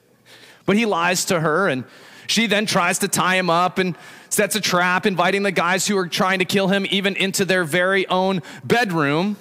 But 0.66 0.78
he 0.78 0.86
lies 0.86 1.26
to 1.26 1.42
her, 1.42 1.68
and 1.68 1.84
she 2.28 2.48
then 2.48 2.66
tries 2.66 3.00
to 3.00 3.10
tie 3.10 3.36
him 3.36 3.50
up 3.50 3.80
and 3.80 3.98
sets 4.34 4.56
a 4.56 4.62
trap, 4.62 5.06
inviting 5.06 5.44
the 5.44 5.52
guys 5.52 5.88
who 5.88 5.98
are 5.98 6.08
trying 6.08 6.40
to 6.40 6.46
kill 6.46 6.68
him 6.68 6.86
even 6.90 7.16
into 7.16 7.46
their 7.46 7.64
very 7.64 8.08
own 8.08 8.42
bedroom 8.64 9.38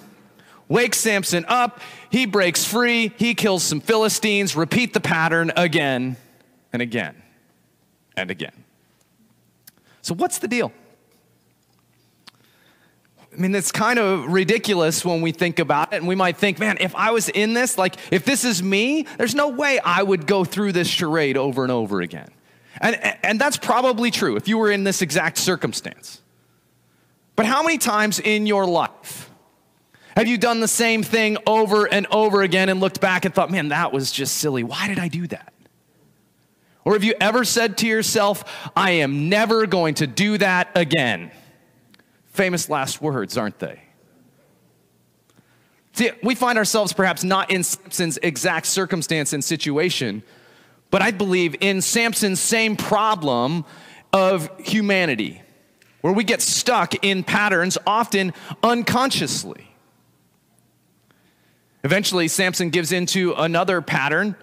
wakes 0.69 0.97
Samson 0.97 1.45
up, 1.47 1.81
he 2.09 2.25
breaks 2.25 2.65
free, 2.65 3.13
he 3.17 3.35
kills 3.35 3.63
some 3.63 3.79
Philistines, 3.79 4.55
repeat 4.55 4.93
the 4.93 4.99
pattern 4.99 5.51
again 5.55 6.17
and 6.71 6.81
again 6.81 7.15
and 8.15 8.31
again. 8.31 8.63
So, 10.01 10.13
what's 10.13 10.39
the 10.39 10.47
deal? 10.47 10.71
I 13.31 13.35
mean, 13.35 13.55
it's 13.55 13.71
kind 13.71 13.97
of 13.97 14.27
ridiculous 14.27 15.03
when 15.03 15.21
we 15.21 15.31
think 15.31 15.57
about 15.57 15.93
it, 15.93 15.97
and 15.97 16.07
we 16.07 16.13
might 16.13 16.37
think, 16.37 16.59
man, 16.59 16.77
if 16.79 16.95
I 16.95 17.11
was 17.11 17.29
in 17.29 17.53
this, 17.53 17.79
like, 17.79 17.95
if 18.11 18.25
this 18.25 18.43
is 18.43 18.61
me, 18.61 19.07
there's 19.17 19.33
no 19.33 19.47
way 19.47 19.79
I 19.79 20.03
would 20.03 20.27
go 20.27 20.43
through 20.43 20.73
this 20.73 20.87
charade 20.87 21.35
over 21.35 21.63
and 21.63 21.71
over 21.71 22.01
again. 22.01 22.29
And, 22.81 22.99
and 23.23 23.39
that's 23.39 23.57
probably 23.57 24.11
true 24.11 24.35
if 24.35 24.47
you 24.47 24.57
were 24.57 24.71
in 24.71 24.83
this 24.83 25.01
exact 25.01 25.37
circumstance. 25.37 26.21
But 27.35 27.45
how 27.45 27.63
many 27.63 27.77
times 27.77 28.19
in 28.19 28.45
your 28.45 28.65
life 28.65 29.29
have 30.15 30.27
you 30.27 30.37
done 30.37 30.59
the 30.59 30.67
same 30.67 31.01
thing 31.01 31.37
over 31.47 31.85
and 31.85 32.05
over 32.11 32.43
again 32.43 32.69
and 32.69 32.79
looked 32.79 33.01
back 33.01 33.25
and 33.25 33.33
thought, 33.33 33.49
man, 33.49 33.69
that 33.69 33.91
was 33.91 34.11
just 34.11 34.37
silly. 34.37 34.63
Why 34.63 34.87
did 34.87 34.99
I 34.99 35.07
do 35.07 35.25
that? 35.27 35.53
Or 36.85 36.93
have 36.93 37.03
you 37.03 37.15
ever 37.19 37.43
said 37.43 37.77
to 37.79 37.87
yourself, 37.87 38.43
I 38.75 38.91
am 38.91 39.29
never 39.29 39.65
going 39.65 39.95
to 39.95 40.07
do 40.07 40.37
that 40.37 40.69
again? 40.75 41.31
Famous 42.27 42.69
last 42.69 43.01
words, 43.01 43.37
aren't 43.37 43.59
they? 43.59 43.81
See, 45.93 46.11
we 46.21 46.35
find 46.35 46.57
ourselves 46.57 46.91
perhaps 46.91 47.23
not 47.23 47.51
in 47.51 47.63
Samson's 47.63 48.17
exact 48.21 48.65
circumstance 48.65 49.31
and 49.31 49.43
situation, 49.43 50.23
but 50.93 51.01
I 51.01 51.09
believe 51.09 51.55
in 51.59 51.81
Samson's 51.81 52.39
same 52.39 52.75
problem 52.75 53.65
of 54.13 54.47
humanity, 54.59 55.41
where 56.01 56.13
we 56.13 56.23
get 56.23 56.39
stuck 56.39 57.03
in 57.03 57.23
patterns 57.23 57.79
often 57.87 58.31
unconsciously. 58.61 59.73
Eventually, 61.83 62.27
Samson 62.27 62.69
gives 62.69 62.91
into 62.91 63.33
another 63.33 63.81
pattern 63.81 64.35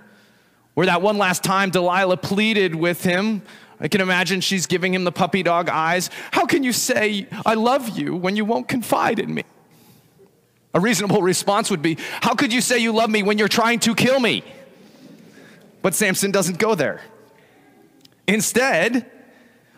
where 0.75 0.87
that 0.87 1.03
one 1.03 1.19
last 1.19 1.45
time 1.45 1.71
Delilah 1.71 2.17
pleaded 2.17 2.75
with 2.75 3.05
him. 3.05 3.43
I 3.79 3.87
can 3.87 4.01
imagine 4.01 4.41
she's 4.41 4.67
giving 4.67 4.93
him 4.93 5.05
the 5.05 5.13
puppy 5.13 5.45
dog 5.45 5.69
eyes. 5.69 6.11
How 6.33 6.47
can 6.47 6.65
you 6.65 6.73
say, 6.73 7.29
I 7.47 7.55
love 7.55 7.97
you 7.97 8.17
when 8.17 8.35
you 8.35 8.45
won't 8.45 8.67
confide 8.67 9.21
in 9.21 9.33
me? 9.33 9.45
A 10.75 10.81
reasonable 10.81 11.23
response 11.23 11.71
would 11.71 11.81
be, 11.81 11.97
How 12.23 12.35
could 12.35 12.53
you 12.53 12.61
say 12.61 12.81
you 12.81 12.91
love 12.91 13.09
me 13.09 13.23
when 13.23 13.39
you're 13.39 13.47
trying 13.47 13.79
to 13.81 13.95
kill 13.95 14.19
me? 14.19 14.43
But 15.83 15.95
Samson 15.95 16.31
doesn't 16.31 16.59
go 16.59 16.75
there. 16.75 17.01
Instead, 18.27 19.11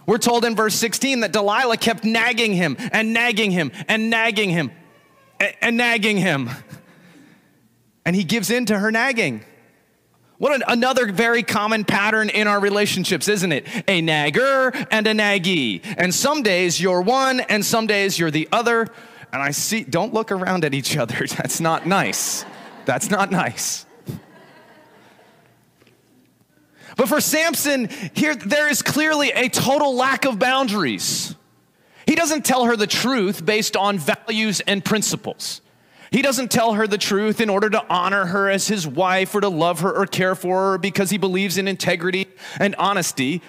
we're 0.06 0.18
told 0.18 0.44
in 0.44 0.56
verse 0.56 0.74
16 0.74 1.20
that 1.20 1.32
Delilah 1.32 1.76
kept 1.76 2.04
nagging 2.04 2.52
him 2.54 2.76
and 2.92 3.12
nagging 3.12 3.50
him 3.50 3.72
and 3.88 4.10
nagging 4.10 4.50
him 4.50 4.70
and, 5.60 5.76
nagging 5.76 6.16
him 6.16 6.50
and 8.04 8.16
he 8.16 8.24
gives 8.24 8.50
in 8.50 8.66
to 8.66 8.78
her 8.78 8.90
nagging. 8.90 9.44
What 10.38 10.54
an, 10.54 10.64
another 10.66 11.10
very 11.12 11.42
common 11.44 11.84
pattern 11.84 12.28
in 12.28 12.48
our 12.48 12.58
relationships, 12.58 13.28
isn't 13.28 13.52
it? 13.52 13.66
A 13.88 14.00
nagger 14.00 14.72
and 14.90 15.06
a 15.06 15.12
naggee. 15.12 15.82
And 15.96 16.12
some 16.12 16.42
days 16.42 16.80
you're 16.80 17.00
one, 17.00 17.40
and 17.40 17.64
some 17.64 17.86
days 17.86 18.18
you're 18.18 18.30
the 18.30 18.48
other. 18.50 18.88
And 19.32 19.40
I 19.40 19.52
see, 19.52 19.84
don't 19.84 20.12
look 20.12 20.32
around 20.32 20.64
at 20.64 20.74
each 20.74 20.96
other. 20.96 21.26
That's 21.28 21.60
not 21.60 21.86
nice. 21.86 22.44
That's 22.86 23.08
not 23.08 23.30
nice. 23.30 23.86
But 26.96 27.08
for 27.08 27.20
Samson, 27.20 27.88
here 28.14 28.34
there 28.34 28.68
is 28.68 28.82
clearly 28.82 29.30
a 29.30 29.48
total 29.48 29.94
lack 29.94 30.24
of 30.24 30.38
boundaries. 30.38 31.34
He 32.06 32.14
doesn't 32.14 32.44
tell 32.44 32.66
her 32.66 32.76
the 32.76 32.86
truth 32.86 33.44
based 33.44 33.76
on 33.76 33.98
values 33.98 34.60
and 34.60 34.84
principles. 34.84 35.60
He 36.10 36.20
doesn't 36.20 36.50
tell 36.50 36.74
her 36.74 36.86
the 36.86 36.98
truth 36.98 37.40
in 37.40 37.48
order 37.48 37.70
to 37.70 37.82
honor 37.88 38.26
her 38.26 38.50
as 38.50 38.68
his 38.68 38.86
wife 38.86 39.34
or 39.34 39.40
to 39.40 39.48
love 39.48 39.80
her 39.80 39.90
or 39.90 40.06
care 40.06 40.34
for 40.34 40.72
her 40.72 40.78
because 40.78 41.08
he 41.08 41.16
believes 41.16 41.56
in 41.56 41.66
integrity 41.66 42.26
and 42.60 42.74
honesty. 42.74 43.40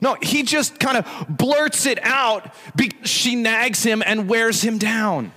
No, 0.00 0.16
he 0.22 0.42
just 0.42 0.78
kind 0.78 0.96
of 0.96 1.26
blurts 1.28 1.84
it 1.84 2.02
out 2.02 2.54
because 2.74 3.10
she 3.10 3.34
nags 3.34 3.82
him 3.82 4.02
and 4.04 4.30
wears 4.30 4.62
him 4.62 4.78
down. 4.78 5.32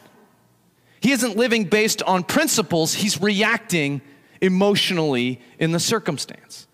He 1.02 1.12
isn't 1.12 1.36
living 1.36 1.66
based 1.66 2.02
on 2.04 2.24
principles, 2.24 2.94
he's 2.94 3.22
reacting 3.22 4.02
emotionally 4.40 5.42
in 5.60 5.74
the 5.74 5.80
circumstance. 5.82 6.68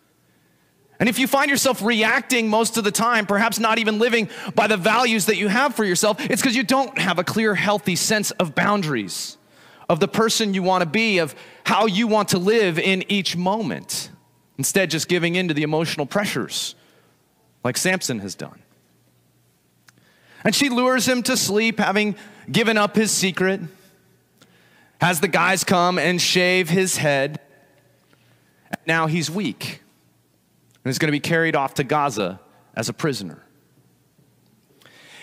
And 1.00 1.10
if 1.10 1.20
you 1.20 1.28
find 1.28 1.50
yourself 1.50 1.82
reacting 1.82 2.50
most 2.50 2.78
of 2.78 2.84
the 2.84 2.92
time, 2.92 3.26
perhaps 3.26 3.60
not 3.60 3.80
even 3.80 4.00
living 4.00 4.30
by 4.54 4.68
the 4.68 4.78
values 4.78 5.26
that 5.26 5.36
you 5.36 5.50
have 5.50 5.76
for 5.76 5.84
yourself, 5.84 6.20
it's 6.22 6.42
because 6.42 6.56
you 6.56 6.64
don't 6.64 6.98
have 6.98 7.20
a 7.20 7.24
clear, 7.24 7.54
healthy 7.54 7.96
sense 7.96 8.32
of 8.32 8.56
boundaries 8.56 9.38
of 9.90 10.00
the 10.00 10.08
person 10.08 10.54
you 10.54 10.64
want 10.64 10.82
to 10.82 10.90
be, 10.90 11.20
of 11.20 11.36
how 11.66 11.86
you 11.86 12.08
want 12.08 12.30
to 12.30 12.38
live 12.38 12.80
in 12.80 13.04
each 13.10 13.36
moment, 13.36 14.10
instead, 14.58 14.90
just 14.90 15.08
giving 15.08 15.36
in 15.36 15.48
to 15.48 15.54
the 15.54 15.64
emotional 15.64 16.06
pressures 16.06 16.76
like 17.64 17.78
Samson 17.78 18.20
has 18.20 18.36
done. 18.36 18.62
And 20.44 20.56
she 20.56 20.70
lures 20.70 21.08
him 21.08 21.24
to 21.24 21.36
sleep, 21.36 21.80
having 21.80 22.16
given 22.50 22.78
up 22.78 22.96
his 22.96 23.12
secret, 23.12 23.60
has 25.02 25.20
the 25.20 25.28
guys 25.28 25.64
come 25.64 26.00
and 26.00 26.22
shave 26.22 26.70
his 26.70 26.98
head. 26.98 27.40
Now 28.88 29.08
he's 29.08 29.30
weak 29.30 29.82
and 30.86 30.92
is 30.92 31.00
going 31.00 31.08
to 31.08 31.12
be 31.12 31.20
carried 31.20 31.56
off 31.56 31.74
to 31.74 31.84
Gaza 31.84 32.40
as 32.76 32.88
a 32.88 32.94
prisoner. 32.94 33.42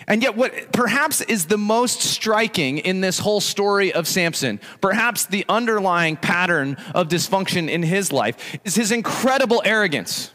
And 0.05 0.21
yet, 0.21 0.35
what 0.35 0.73
perhaps 0.73 1.21
is 1.21 1.45
the 1.45 1.57
most 1.57 2.01
striking 2.01 2.79
in 2.79 2.99
this 2.99 3.19
whole 3.19 3.39
story 3.39 3.93
of 3.93 4.05
Samson, 4.05 4.59
perhaps 4.81 5.25
the 5.25 5.45
underlying 5.47 6.17
pattern 6.17 6.75
of 6.93 7.07
dysfunction 7.07 7.69
in 7.69 7.83
his 7.83 8.11
life, 8.11 8.57
is 8.65 8.75
his 8.75 8.91
incredible 8.91 9.61
arrogance. 9.63 10.33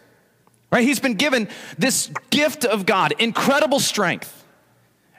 Right? 0.72 0.84
He's 0.84 1.00
been 1.00 1.14
given 1.14 1.48
this 1.76 2.10
gift 2.30 2.64
of 2.64 2.86
God, 2.86 3.12
incredible 3.18 3.78
strength, 3.78 4.46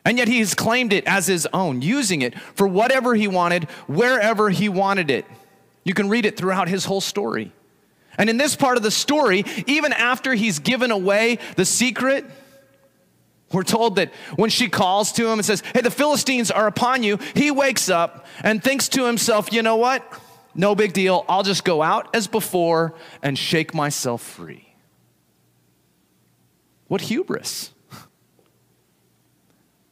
and 0.04 0.18
yet 0.18 0.28
he 0.28 0.40
has 0.40 0.56
claimed 0.56 0.94
it 0.94 1.06
as 1.06 1.28
his 1.28 1.48
own, 1.54 1.84
using 1.84 2.24
it 2.24 2.40
for 2.56 2.68
whatever 2.68 3.14
he 3.14 3.28
wanted, 3.28 3.66
wherever 3.86 4.50
he 4.50 4.68
wanted 4.68 5.12
it. 5.12 5.26
You 5.84 5.94
can 5.94 6.10
read 6.10 6.26
it 6.26 6.38
throughout 6.38 6.68
his 6.68 6.86
whole 6.86 7.02
story. 7.02 7.52
And 8.18 8.30
in 8.30 8.38
this 8.38 8.56
part 8.56 8.78
of 8.78 8.84
the 8.84 8.92
story, 8.92 9.46
even 9.68 9.94
after 9.94 10.34
he's 10.34 10.60
given 10.60 10.92
away 10.92 11.40
the 11.56 11.66
secret, 11.66 12.26
we're 13.52 13.64
told 13.64 13.96
that 13.96 14.14
when 14.36 14.50
she 14.50 14.70
calls 14.70 15.12
to 15.14 15.28
him 15.28 15.40
and 15.40 15.46
says, 15.46 15.64
Hey, 15.74 15.82
the 15.82 15.92
Philistines 15.92 16.52
are 16.52 16.68
upon 16.68 17.04
you, 17.04 17.18
he 17.36 17.52
wakes 17.52 17.90
up 17.90 18.26
and 18.44 18.64
thinks 18.64 18.90
to 18.90 19.06
himself, 19.06 19.52
You 19.52 19.64
know 19.64 19.78
what? 19.78 20.06
No 20.54 20.76
big 20.76 20.94
deal. 20.94 21.26
I'll 21.30 21.44
just 21.44 21.64
go 21.64 21.82
out 21.82 22.14
as 22.16 22.28
before 22.28 22.96
and 23.22 23.38
shake 23.38 23.74
myself 23.74 24.22
free. 24.22 24.76
What 26.88 27.02
hubris! 27.02 27.72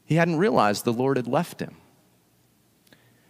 He 0.06 0.16
hadn't 0.16 0.38
realized 0.38 0.86
the 0.86 0.94
Lord 0.94 1.18
had 1.18 1.28
left 1.28 1.60
him. 1.60 1.76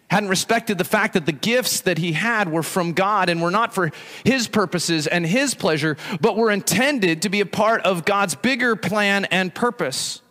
Hadn't 0.10 0.30
respected 0.30 0.78
the 0.78 0.86
fact 0.86 1.16
that 1.16 1.26
the 1.26 1.34
gifts 1.34 1.82
that 1.82 1.98
he 1.98 2.14
had 2.14 2.50
were 2.50 2.64
from 2.64 2.94
God 2.94 3.28
and 3.28 3.42
were 3.42 3.52
not 3.52 3.74
for 3.74 3.92
his 4.24 4.48
purposes 4.48 5.06
and 5.06 5.26
his 5.26 5.54
pleasure, 5.54 5.98
but 6.22 6.38
were 6.38 6.50
intended 6.50 7.24
to 7.24 7.30
be 7.30 7.42
a 7.42 7.46
part 7.46 7.82
of 7.82 8.06
God's 8.06 8.34
bigger 8.34 8.78
plan 8.78 9.26
and 9.26 9.54
purpose. 9.54 10.22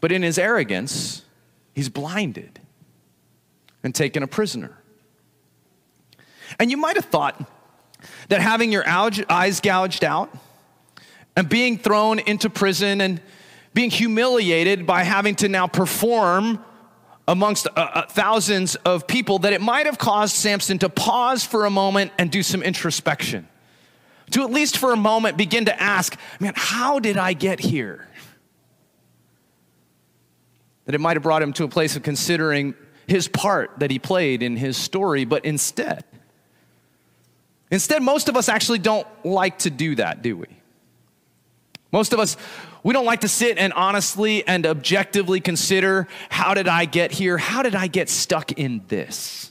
But 0.00 0.12
in 0.12 0.22
his 0.22 0.38
arrogance, 0.38 1.24
he's 1.74 1.88
blinded 1.88 2.60
and 3.82 3.92
taken 3.92 4.22
a 4.22 4.28
prisoner. 4.28 4.78
And 6.60 6.70
you 6.70 6.76
might 6.76 6.94
have 6.94 7.06
thought 7.06 7.50
that 8.28 8.40
having 8.40 8.70
your 8.70 8.84
eyes 8.88 9.60
gouged 9.60 10.04
out 10.04 10.32
and 11.36 11.48
being 11.48 11.78
thrown 11.78 12.20
into 12.20 12.48
prison 12.48 13.00
and 13.00 13.20
being 13.72 13.90
humiliated 13.90 14.86
by 14.86 15.02
having 15.02 15.34
to 15.36 15.48
now 15.48 15.66
perform 15.66 16.64
amongst 17.26 17.66
uh, 17.66 17.70
uh, 17.76 18.06
thousands 18.06 18.74
of 18.76 19.06
people, 19.06 19.40
that 19.40 19.52
it 19.52 19.60
might 19.60 19.86
have 19.86 19.98
caused 19.98 20.36
Samson 20.36 20.78
to 20.80 20.88
pause 20.88 21.44
for 21.44 21.64
a 21.64 21.70
moment 21.70 22.12
and 22.18 22.30
do 22.30 22.42
some 22.42 22.62
introspection. 22.62 23.48
To 24.32 24.42
at 24.42 24.50
least 24.50 24.78
for 24.78 24.92
a 24.92 24.96
moment 24.96 25.36
begin 25.36 25.66
to 25.66 25.82
ask, 25.82 26.18
man, 26.40 26.52
how 26.56 26.98
did 26.98 27.16
I 27.16 27.32
get 27.32 27.60
here? 27.60 28.08
That 30.86 30.94
it 30.94 31.00
might 31.00 31.16
have 31.16 31.22
brought 31.22 31.42
him 31.42 31.52
to 31.54 31.64
a 31.64 31.68
place 31.68 31.96
of 31.96 32.02
considering 32.02 32.74
his 33.06 33.28
part 33.28 33.78
that 33.78 33.90
he 33.90 33.98
played 33.98 34.42
in 34.42 34.56
his 34.56 34.76
story, 34.76 35.24
but 35.24 35.44
instead, 35.44 36.04
instead, 37.70 38.02
most 38.02 38.28
of 38.28 38.36
us 38.36 38.48
actually 38.48 38.78
don't 38.78 39.06
like 39.24 39.58
to 39.60 39.70
do 39.70 39.94
that, 39.96 40.22
do 40.22 40.36
we? 40.36 40.46
Most 41.92 42.12
of 42.12 42.18
us, 42.18 42.36
we 42.84 42.92
don't 42.92 43.06
like 43.06 43.22
to 43.22 43.28
sit 43.28 43.56
and 43.56 43.72
honestly 43.72 44.46
and 44.46 44.66
objectively 44.66 45.40
consider 45.40 46.06
how 46.28 46.52
did 46.52 46.68
I 46.68 46.84
get 46.84 47.10
here? 47.12 47.38
How 47.38 47.62
did 47.62 47.74
I 47.74 47.86
get 47.86 48.10
stuck 48.10 48.52
in 48.52 48.82
this? 48.88 49.50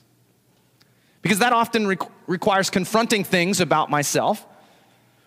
Because 1.24 1.40
that 1.40 1.52
often 1.52 1.88
re- 1.88 1.98
requires 2.28 2.70
confronting 2.70 3.24
things 3.24 3.60
about 3.60 3.90
myself 3.90 4.46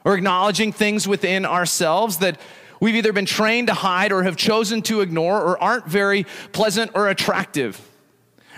or 0.05 0.15
acknowledging 0.15 0.73
things 0.73 1.09
within 1.09 1.45
ourselves 1.45 2.19
that 2.19 2.41
we've 2.79 2.95
either 2.95 3.13
been 3.13 3.27
trained 3.27 3.67
to 3.67 3.75
hide 3.75 4.13
or 4.13 4.23
have 4.23 4.37
chosen 4.37 4.83
to 4.83 5.01
ignore 5.01 5.43
or 5.43 5.61
aren't 5.61 5.87
very 5.87 6.27
pleasant 6.53 6.93
or 6.95 7.09
attractive. 7.09 7.81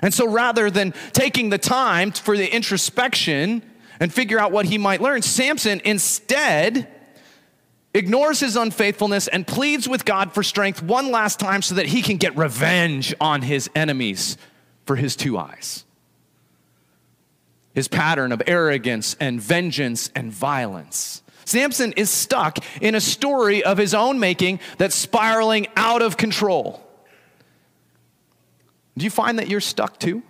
And 0.02 0.12
so 0.12 0.28
rather 0.28 0.70
than 0.70 0.92
taking 1.14 1.48
the 1.48 1.58
time 1.58 2.12
for 2.12 2.36
the 2.36 2.54
introspection 2.54 3.62
and 3.98 4.12
figure 4.12 4.38
out 4.38 4.52
what 4.52 4.66
he 4.66 4.76
might 4.76 5.00
learn, 5.00 5.22
Samson 5.22 5.80
instead 5.86 6.86
ignores 7.94 8.40
his 8.40 8.56
unfaithfulness, 8.56 9.28
and 9.28 9.46
pleads 9.46 9.88
with 9.88 10.04
God 10.04 10.32
for 10.32 10.42
strength 10.42 10.82
one 10.82 11.10
last 11.10 11.40
time 11.40 11.62
so 11.62 11.74
that 11.76 11.86
he 11.86 12.02
can 12.02 12.16
get 12.16 12.36
revenge 12.36 13.14
on 13.20 13.42
his 13.42 13.70
enemies 13.74 14.36
for 14.86 14.96
his 14.96 15.16
two 15.16 15.38
eyes. 15.38 15.84
His 17.74 17.88
pattern 17.88 18.32
of 18.32 18.42
arrogance 18.46 19.16
and 19.20 19.40
vengeance 19.40 20.10
and 20.14 20.32
violence. 20.32 21.22
Samson 21.44 21.92
is 21.92 22.10
stuck 22.10 22.58
in 22.82 22.94
a 22.94 23.00
story 23.00 23.64
of 23.64 23.78
his 23.78 23.94
own 23.94 24.18
making 24.18 24.60
that's 24.76 24.94
spiraling 24.94 25.66
out 25.76 26.02
of 26.02 26.16
control. 26.16 26.84
Do 28.96 29.04
you 29.04 29.10
find 29.10 29.38
that 29.38 29.48
you're 29.48 29.60
stuck 29.60 29.98
too? 29.98 30.22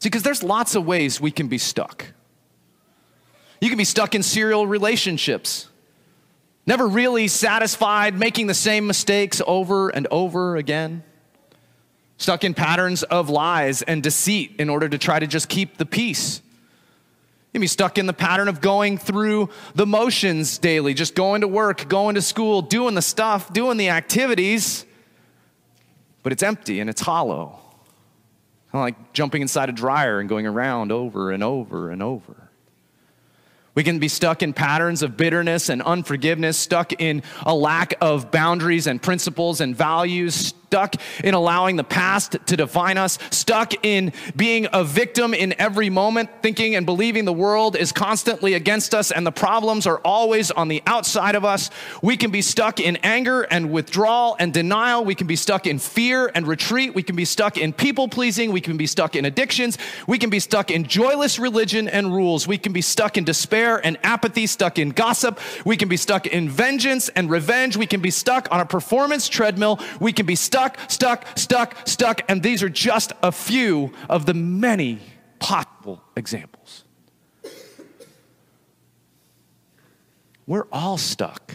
See, 0.00 0.08
because 0.08 0.22
there's 0.22 0.42
lots 0.42 0.74
of 0.74 0.84
ways 0.84 1.20
we 1.20 1.30
can 1.30 1.48
be 1.48 1.56
stuck. 1.56 2.06
You 3.60 3.68
can 3.68 3.78
be 3.78 3.84
stuck 3.84 4.14
in 4.14 4.22
serial 4.22 4.66
relationships, 4.66 5.68
never 6.66 6.86
really 6.86 7.28
satisfied, 7.28 8.18
making 8.18 8.46
the 8.46 8.54
same 8.54 8.86
mistakes 8.86 9.40
over 9.46 9.88
and 9.88 10.06
over 10.10 10.56
again. 10.56 11.02
Stuck 12.18 12.44
in 12.44 12.54
patterns 12.54 13.02
of 13.02 13.28
lies 13.28 13.82
and 13.82 14.02
deceit 14.02 14.56
in 14.58 14.68
order 14.70 14.88
to 14.88 14.98
try 14.98 15.18
to 15.18 15.26
just 15.26 15.48
keep 15.48 15.76
the 15.76 15.86
peace. 15.86 16.40
You 17.56 17.58
can 17.58 17.60
be 17.62 17.66
stuck 17.66 17.98
in 17.98 18.06
the 18.06 18.12
pattern 18.12 18.48
of 18.48 18.60
going 18.60 18.98
through 18.98 19.50
the 19.74 19.86
motions 19.86 20.58
daily, 20.58 20.92
just 20.92 21.14
going 21.14 21.40
to 21.40 21.48
work, 21.48 21.88
going 21.88 22.14
to 22.16 22.22
school, 22.22 22.62
doing 22.62 22.94
the 22.94 23.02
stuff, 23.02 23.52
doing 23.52 23.76
the 23.78 23.90
activities, 23.90 24.84
but 26.22 26.32
it's 26.32 26.42
empty 26.42 26.80
and 26.80 26.90
it's 26.90 27.00
hollow. 27.00 27.58
Kind 28.72 28.74
of 28.74 28.80
like 28.80 29.12
jumping 29.12 29.42
inside 29.42 29.68
a 29.68 29.72
dryer 29.72 30.20
and 30.20 30.28
going 30.28 30.46
around 30.46 30.92
over 30.92 31.30
and 31.30 31.42
over 31.42 31.90
and 31.90 32.02
over. 32.02 32.45
We 33.76 33.84
can 33.84 33.98
be 33.98 34.08
stuck 34.08 34.42
in 34.42 34.54
patterns 34.54 35.02
of 35.02 35.18
bitterness 35.18 35.68
and 35.68 35.82
unforgiveness, 35.82 36.56
stuck 36.56 36.94
in 36.94 37.22
a 37.44 37.54
lack 37.54 37.94
of 38.00 38.30
boundaries 38.30 38.86
and 38.86 39.00
principles 39.00 39.60
and 39.60 39.76
values, 39.76 40.54
stuck 40.66 40.96
in 41.22 41.32
allowing 41.32 41.76
the 41.76 41.84
past 41.84 42.36
to 42.46 42.56
define 42.56 42.98
us, 42.98 43.20
stuck 43.30 43.72
in 43.84 44.12
being 44.34 44.66
a 44.72 44.82
victim 44.82 45.32
in 45.32 45.54
every 45.60 45.88
moment, 45.88 46.28
thinking 46.42 46.74
and 46.74 46.84
believing 46.84 47.24
the 47.24 47.32
world 47.32 47.76
is 47.76 47.92
constantly 47.92 48.54
against 48.54 48.92
us 48.92 49.12
and 49.12 49.24
the 49.24 49.30
problems 49.30 49.86
are 49.86 49.98
always 49.98 50.50
on 50.50 50.66
the 50.66 50.82
outside 50.84 51.36
of 51.36 51.44
us. 51.44 51.70
We 52.02 52.16
can 52.16 52.32
be 52.32 52.42
stuck 52.42 52.80
in 52.80 52.96
anger 53.04 53.42
and 53.42 53.70
withdrawal 53.70 54.36
and 54.40 54.52
denial. 54.52 55.04
We 55.04 55.14
can 55.14 55.28
be 55.28 55.36
stuck 55.36 55.68
in 55.68 55.78
fear 55.78 56.32
and 56.34 56.48
retreat. 56.48 56.96
We 56.96 57.04
can 57.04 57.14
be 57.14 57.24
stuck 57.24 57.56
in 57.56 57.72
people 57.72 58.08
pleasing. 58.08 58.50
We 58.50 58.60
can 58.60 58.76
be 58.76 58.88
stuck 58.88 59.14
in 59.14 59.24
addictions. 59.24 59.78
We 60.08 60.18
can 60.18 60.30
be 60.30 60.40
stuck 60.40 60.72
in 60.72 60.82
joyless 60.84 61.38
religion 61.38 61.88
and 61.88 62.12
rules. 62.12 62.48
We 62.48 62.58
can 62.58 62.72
be 62.72 62.82
stuck 62.82 63.16
in 63.16 63.22
despair 63.22 63.80
and 63.86 63.98
apathy, 64.02 64.48
stuck 64.48 64.80
in 64.80 64.90
gossip. 64.90 65.38
We 65.64 65.76
can 65.76 65.88
be 65.88 65.96
stuck 65.96 66.26
in 66.26 66.48
vengeance 66.48 67.08
and 67.10 67.30
revenge. 67.30 67.76
We 67.76 67.86
can 67.86 68.00
be 68.00 68.10
stuck 68.10 68.48
on 68.50 68.58
a 68.58 68.66
performance 68.66 69.28
treadmill. 69.28 69.78
We 70.00 70.12
can 70.12 70.26
be 70.26 70.34
stuck 70.34 70.55
stuck, 70.56 70.90
stuck, 70.90 71.38
stuck, 71.38 71.88
stuck. 71.88 72.22
And 72.30 72.42
these 72.42 72.62
are 72.62 72.68
just 72.70 73.12
a 73.22 73.30
few 73.30 73.92
of 74.08 74.24
the 74.24 74.32
many 74.32 75.00
possible 75.38 76.02
examples. 76.16 76.84
We're 80.46 80.66
all 80.72 80.96
stuck, 80.96 81.54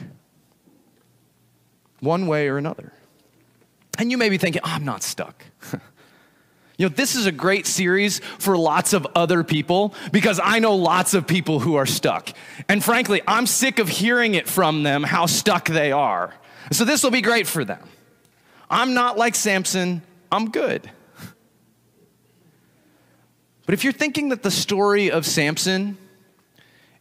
one 1.99 2.27
way 2.27 2.47
or 2.47 2.57
another. 2.57 2.93
And 3.97 4.11
you 4.11 4.17
may 4.17 4.29
be 4.29 4.37
thinking, 4.37 4.61
oh, 4.63 4.69
I'm 4.69 4.85
not 4.85 5.03
stuck. 5.03 5.43
You 6.77 6.89
know, 6.89 6.95
this 6.95 7.13
is 7.13 7.27
a 7.27 7.31
great 7.31 7.67
series 7.67 8.21
for 8.39 8.57
lots 8.57 8.93
of 8.93 9.05
other 9.13 9.43
people 9.43 9.93
because 10.11 10.39
I 10.43 10.57
know 10.57 10.75
lots 10.75 11.13
of 11.13 11.27
people 11.27 11.59
who 11.59 11.75
are 11.75 11.85
stuck. 11.85 12.31
And 12.67 12.83
frankly, 12.83 13.21
I'm 13.27 13.45
sick 13.45 13.77
of 13.77 13.87
hearing 13.87 14.33
it 14.33 14.47
from 14.47 14.81
them 14.81 15.03
how 15.03 15.27
stuck 15.27 15.67
they 15.67 15.91
are. 15.91 16.33
So 16.71 16.83
this 16.83 17.03
will 17.03 17.11
be 17.11 17.21
great 17.21 17.45
for 17.45 17.63
them. 17.63 17.87
I'm 18.71 18.93
not 18.93 19.17
like 19.17 19.35
Samson, 19.35 20.01
I'm 20.31 20.49
good. 20.49 20.89
But 23.65 23.73
if 23.73 23.83
you're 23.83 23.93
thinking 23.93 24.29
that 24.29 24.43
the 24.43 24.51
story 24.51 25.11
of 25.11 25.25
Samson 25.25 25.97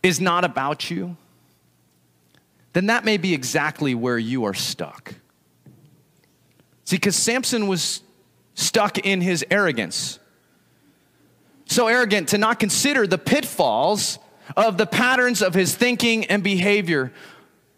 is 0.03 0.21
not 0.21 0.45
about 0.45 0.91
you, 0.91 1.17
then 2.73 2.87
that 2.87 3.05
may 3.05 3.17
be 3.17 3.35
exactly 3.35 3.95
where 3.95 4.19
you 4.19 4.45
are 4.45 4.55
stuck. 4.55 5.15
See, 6.85 6.97
because 6.97 7.15
Samson 7.15 7.69
was 7.69 8.03
stuck 8.55 8.99
in 8.99 9.21
his 9.21 9.45
arrogance. 9.49 10.19
So 11.67 11.87
arrogant 11.87 12.31
to 12.31 12.39
not 12.39 12.59
consider 12.59 13.07
the 13.07 13.19
pitfalls 13.19 14.19
of 14.57 14.77
the 14.77 14.87
patterns 14.87 15.41
of 15.41 15.55
his 15.55 15.75
thinking 15.75 16.25
and 16.27 16.43
behavior, 16.43 17.13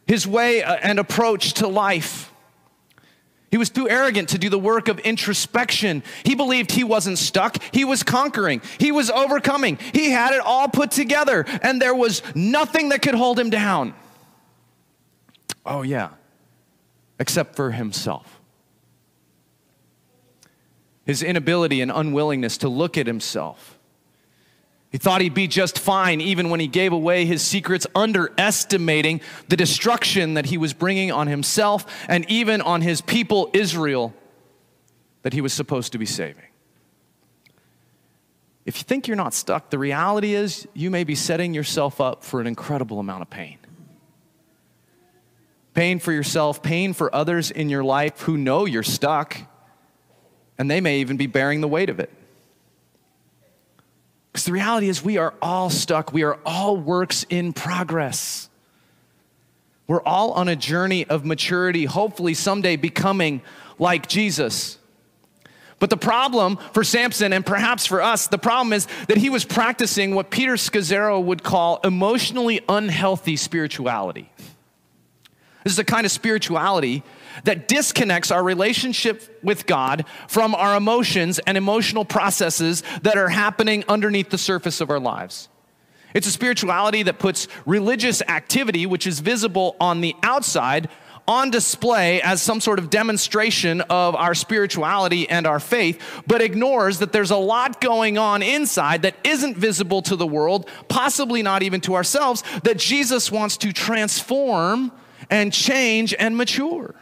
his 0.06 0.26
way 0.26 0.62
uh, 0.62 0.76
and 0.76 0.98
approach 0.98 1.54
to 1.54 1.68
life. 1.68 2.31
He 3.52 3.58
was 3.58 3.68
too 3.68 3.86
arrogant 3.86 4.30
to 4.30 4.38
do 4.38 4.48
the 4.48 4.58
work 4.58 4.88
of 4.88 4.98
introspection. 5.00 6.02
He 6.24 6.34
believed 6.34 6.72
he 6.72 6.84
wasn't 6.84 7.18
stuck. 7.18 7.62
He 7.74 7.84
was 7.84 8.02
conquering. 8.02 8.62
He 8.78 8.90
was 8.90 9.10
overcoming. 9.10 9.78
He 9.92 10.10
had 10.10 10.32
it 10.32 10.40
all 10.40 10.68
put 10.68 10.90
together, 10.90 11.44
and 11.60 11.80
there 11.80 11.94
was 11.94 12.22
nothing 12.34 12.88
that 12.88 13.02
could 13.02 13.14
hold 13.14 13.38
him 13.38 13.50
down. 13.50 13.92
Oh, 15.66 15.82
yeah, 15.82 16.12
except 17.20 17.54
for 17.54 17.72
himself. 17.72 18.40
His 21.04 21.22
inability 21.22 21.82
and 21.82 21.92
unwillingness 21.92 22.56
to 22.58 22.70
look 22.70 22.96
at 22.96 23.06
himself 23.06 23.71
he 24.92 24.98
thought 24.98 25.22
he'd 25.22 25.32
be 25.32 25.48
just 25.48 25.78
fine 25.78 26.20
even 26.20 26.50
when 26.50 26.60
he 26.60 26.66
gave 26.66 26.92
away 26.92 27.24
his 27.24 27.40
secrets, 27.40 27.86
underestimating 27.94 29.22
the 29.48 29.56
destruction 29.56 30.34
that 30.34 30.46
he 30.46 30.58
was 30.58 30.74
bringing 30.74 31.10
on 31.10 31.28
himself 31.28 31.86
and 32.08 32.30
even 32.30 32.60
on 32.60 32.82
his 32.82 33.00
people, 33.00 33.50
Israel, 33.54 34.12
that 35.22 35.32
he 35.32 35.40
was 35.40 35.54
supposed 35.54 35.92
to 35.92 35.98
be 35.98 36.04
saving. 36.04 36.44
If 38.66 38.76
you 38.76 38.84
think 38.84 39.08
you're 39.08 39.16
not 39.16 39.32
stuck, 39.32 39.70
the 39.70 39.78
reality 39.78 40.34
is 40.34 40.68
you 40.74 40.90
may 40.90 41.04
be 41.04 41.14
setting 41.14 41.54
yourself 41.54 41.98
up 41.98 42.22
for 42.22 42.42
an 42.42 42.46
incredible 42.46 43.00
amount 43.00 43.22
of 43.22 43.30
pain. 43.30 43.58
Pain 45.72 46.00
for 46.00 46.12
yourself, 46.12 46.62
pain 46.62 46.92
for 46.92 47.12
others 47.14 47.50
in 47.50 47.70
your 47.70 47.82
life 47.82 48.20
who 48.20 48.36
know 48.36 48.66
you're 48.66 48.82
stuck, 48.82 49.38
and 50.58 50.70
they 50.70 50.82
may 50.82 51.00
even 51.00 51.16
be 51.16 51.26
bearing 51.26 51.62
the 51.62 51.66
weight 51.66 51.88
of 51.88 51.98
it. 51.98 52.10
Because 54.32 54.46
the 54.46 54.52
reality 54.52 54.88
is, 54.88 55.04
we 55.04 55.18
are 55.18 55.34
all 55.42 55.68
stuck. 55.68 56.12
We 56.12 56.22
are 56.22 56.38
all 56.46 56.76
works 56.76 57.26
in 57.28 57.52
progress. 57.52 58.48
We're 59.86 60.02
all 60.02 60.32
on 60.32 60.48
a 60.48 60.56
journey 60.56 61.04
of 61.06 61.26
maturity, 61.26 61.84
hopefully, 61.84 62.32
someday 62.32 62.76
becoming 62.76 63.42
like 63.78 64.08
Jesus. 64.08 64.78
But 65.78 65.90
the 65.90 65.96
problem 65.96 66.58
for 66.72 66.84
Samson, 66.84 67.32
and 67.32 67.44
perhaps 67.44 67.86
for 67.86 68.00
us, 68.00 68.28
the 68.28 68.38
problem 68.38 68.72
is 68.72 68.86
that 69.08 69.18
he 69.18 69.28
was 69.28 69.44
practicing 69.44 70.14
what 70.14 70.30
Peter 70.30 70.54
Scazzero 70.54 71.22
would 71.22 71.42
call 71.42 71.80
emotionally 71.82 72.60
unhealthy 72.68 73.36
spirituality. 73.36 74.32
This 75.64 75.72
is 75.74 75.78
a 75.78 75.84
kind 75.84 76.06
of 76.06 76.12
spirituality 76.12 77.02
that 77.44 77.68
disconnects 77.68 78.30
our 78.30 78.42
relationship 78.42 79.40
with 79.42 79.66
God 79.66 80.04
from 80.28 80.54
our 80.54 80.76
emotions 80.76 81.38
and 81.40 81.56
emotional 81.56 82.04
processes 82.04 82.82
that 83.02 83.16
are 83.16 83.28
happening 83.28 83.84
underneath 83.88 84.30
the 84.30 84.38
surface 84.38 84.80
of 84.80 84.90
our 84.90 85.00
lives. 85.00 85.48
It's 86.14 86.26
a 86.26 86.30
spirituality 86.32 87.02
that 87.04 87.18
puts 87.18 87.48
religious 87.64 88.22
activity, 88.22 88.86
which 88.86 89.06
is 89.06 89.20
visible 89.20 89.76
on 89.80 90.00
the 90.00 90.14
outside, 90.22 90.88
on 91.26 91.50
display 91.50 92.20
as 92.20 92.42
some 92.42 92.60
sort 92.60 92.78
of 92.78 92.90
demonstration 92.90 93.80
of 93.82 94.14
our 94.16 94.34
spirituality 94.34 95.28
and 95.28 95.46
our 95.46 95.60
faith, 95.60 96.22
but 96.26 96.42
ignores 96.42 96.98
that 96.98 97.12
there's 97.12 97.30
a 97.30 97.36
lot 97.36 97.80
going 97.80 98.18
on 98.18 98.42
inside 98.42 99.02
that 99.02 99.16
isn't 99.24 99.56
visible 99.56 100.02
to 100.02 100.16
the 100.16 100.26
world, 100.26 100.68
possibly 100.88 101.42
not 101.42 101.62
even 101.62 101.80
to 101.80 101.94
ourselves, 101.94 102.42
that 102.64 102.76
Jesus 102.76 103.30
wants 103.30 103.56
to 103.58 103.72
transform 103.72 104.92
and 105.30 105.52
change 105.52 106.14
and 106.18 106.36
mature. 106.36 106.94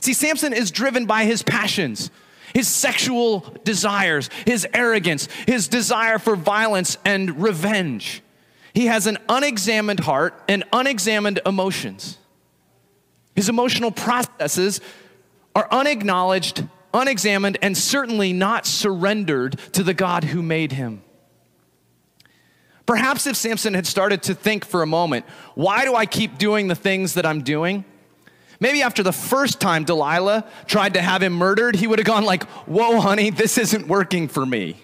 See, 0.00 0.12
Samson 0.12 0.52
is 0.52 0.70
driven 0.70 1.06
by 1.06 1.24
his 1.24 1.42
passions 1.42 2.10
his 2.54 2.68
sexual 2.68 3.40
desires, 3.64 4.30
his 4.46 4.66
arrogance, 4.72 5.28
his 5.46 5.68
desire 5.68 6.18
for 6.18 6.36
violence 6.36 6.96
and 7.04 7.42
revenge. 7.42 8.22
He 8.72 8.86
has 8.86 9.06
an 9.06 9.18
unexamined 9.28 10.00
heart 10.00 10.42
and 10.48 10.64
unexamined 10.72 11.40
emotions. 11.44 12.18
His 13.34 13.48
emotional 13.48 13.90
processes 13.90 14.80
are 15.54 15.68
unacknowledged, 15.70 16.64
unexamined, 16.94 17.58
and 17.62 17.76
certainly 17.76 18.32
not 18.32 18.66
surrendered 18.66 19.58
to 19.72 19.82
the 19.82 19.94
God 19.94 20.24
who 20.24 20.42
made 20.42 20.72
him. 20.72 21.02
Perhaps 22.86 23.26
if 23.26 23.36
Samson 23.36 23.74
had 23.74 23.86
started 23.86 24.22
to 24.24 24.34
think 24.34 24.64
for 24.64 24.82
a 24.82 24.86
moment, 24.86 25.26
why 25.54 25.84
do 25.84 25.94
I 25.94 26.06
keep 26.06 26.38
doing 26.38 26.68
the 26.68 26.74
things 26.74 27.14
that 27.14 27.26
I'm 27.26 27.42
doing? 27.42 27.84
Maybe 28.60 28.82
after 28.82 29.02
the 29.02 29.12
first 29.12 29.60
time 29.60 29.84
Delilah 29.84 30.44
tried 30.66 30.94
to 30.94 31.00
have 31.00 31.22
him 31.22 31.32
murdered, 31.32 31.76
he 31.76 31.86
would 31.86 31.98
have 31.98 32.06
gone 32.06 32.24
like, 32.24 32.44
"Whoa, 32.66 33.00
honey, 33.00 33.30
this 33.30 33.56
isn't 33.56 33.86
working 33.86 34.28
for 34.28 34.44
me. 34.44 34.76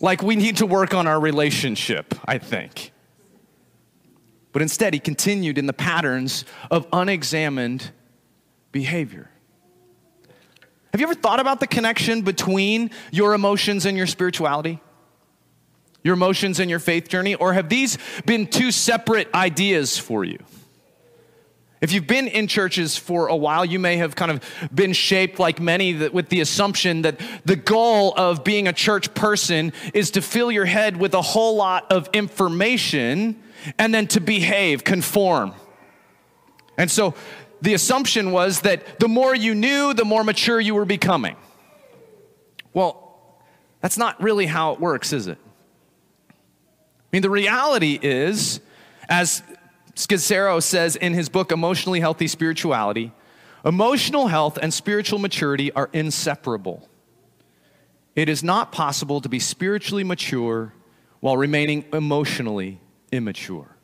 Like 0.00 0.22
we 0.22 0.36
need 0.36 0.56
to 0.58 0.66
work 0.66 0.92
on 0.92 1.06
our 1.06 1.20
relationship, 1.20 2.14
I 2.24 2.38
think." 2.38 2.92
But 4.52 4.62
instead, 4.62 4.94
he 4.94 5.00
continued 5.00 5.58
in 5.58 5.66
the 5.66 5.72
patterns 5.72 6.44
of 6.70 6.86
unexamined 6.92 7.90
behavior. 8.72 9.30
Have 10.92 11.00
you 11.00 11.06
ever 11.06 11.14
thought 11.14 11.40
about 11.40 11.60
the 11.60 11.66
connection 11.66 12.22
between 12.22 12.90
your 13.12 13.34
emotions 13.34 13.84
and 13.84 13.98
your 13.98 14.06
spirituality? 14.06 14.80
Your 16.02 16.14
emotions 16.14 16.58
and 16.58 16.70
your 16.70 16.78
faith 16.78 17.08
journey? 17.08 17.34
Or 17.34 17.52
have 17.52 17.68
these 17.68 17.98
been 18.24 18.46
two 18.46 18.72
separate 18.72 19.28
ideas 19.34 19.98
for 19.98 20.24
you? 20.24 20.38
If 21.80 21.92
you've 21.92 22.06
been 22.06 22.26
in 22.26 22.46
churches 22.46 22.96
for 22.96 23.26
a 23.28 23.36
while, 23.36 23.64
you 23.64 23.78
may 23.78 23.98
have 23.98 24.16
kind 24.16 24.30
of 24.30 24.42
been 24.74 24.94
shaped 24.94 25.38
like 25.38 25.60
many 25.60 26.08
with 26.08 26.30
the 26.30 26.40
assumption 26.40 27.02
that 27.02 27.20
the 27.44 27.56
goal 27.56 28.14
of 28.16 28.44
being 28.44 28.66
a 28.66 28.72
church 28.72 29.12
person 29.14 29.72
is 29.92 30.10
to 30.12 30.22
fill 30.22 30.50
your 30.50 30.64
head 30.64 30.96
with 30.96 31.12
a 31.12 31.20
whole 31.20 31.56
lot 31.56 31.92
of 31.92 32.08
information 32.14 33.42
and 33.78 33.94
then 33.94 34.06
to 34.08 34.20
behave, 34.20 34.84
conform. 34.84 35.54
And 36.78 36.90
so 36.90 37.14
the 37.60 37.74
assumption 37.74 38.32
was 38.32 38.60
that 38.62 38.98
the 38.98 39.08
more 39.08 39.34
you 39.34 39.54
knew, 39.54 39.92
the 39.92 40.04
more 40.04 40.24
mature 40.24 40.60
you 40.60 40.74
were 40.74 40.84
becoming. 40.84 41.36
Well, 42.72 43.02
that's 43.80 43.98
not 43.98 44.20
really 44.22 44.46
how 44.46 44.72
it 44.72 44.80
works, 44.80 45.12
is 45.12 45.26
it? 45.26 45.38
I 46.30 46.32
mean, 47.12 47.22
the 47.22 47.30
reality 47.30 47.98
is, 48.00 48.60
as 49.08 49.42
Scazzero 49.96 50.62
says 50.62 50.94
in 50.94 51.14
his 51.14 51.30
book, 51.30 51.50
Emotionally 51.50 52.00
Healthy 52.00 52.28
Spirituality, 52.28 53.12
emotional 53.64 54.28
health 54.28 54.58
and 54.60 54.72
spiritual 54.72 55.18
maturity 55.18 55.72
are 55.72 55.88
inseparable. 55.92 56.86
It 58.14 58.28
is 58.28 58.44
not 58.44 58.72
possible 58.72 59.20
to 59.22 59.28
be 59.28 59.40
spiritually 59.40 60.04
mature 60.04 60.74
while 61.20 61.36
remaining 61.36 61.86
emotionally 61.92 62.78
immature. 63.10 63.74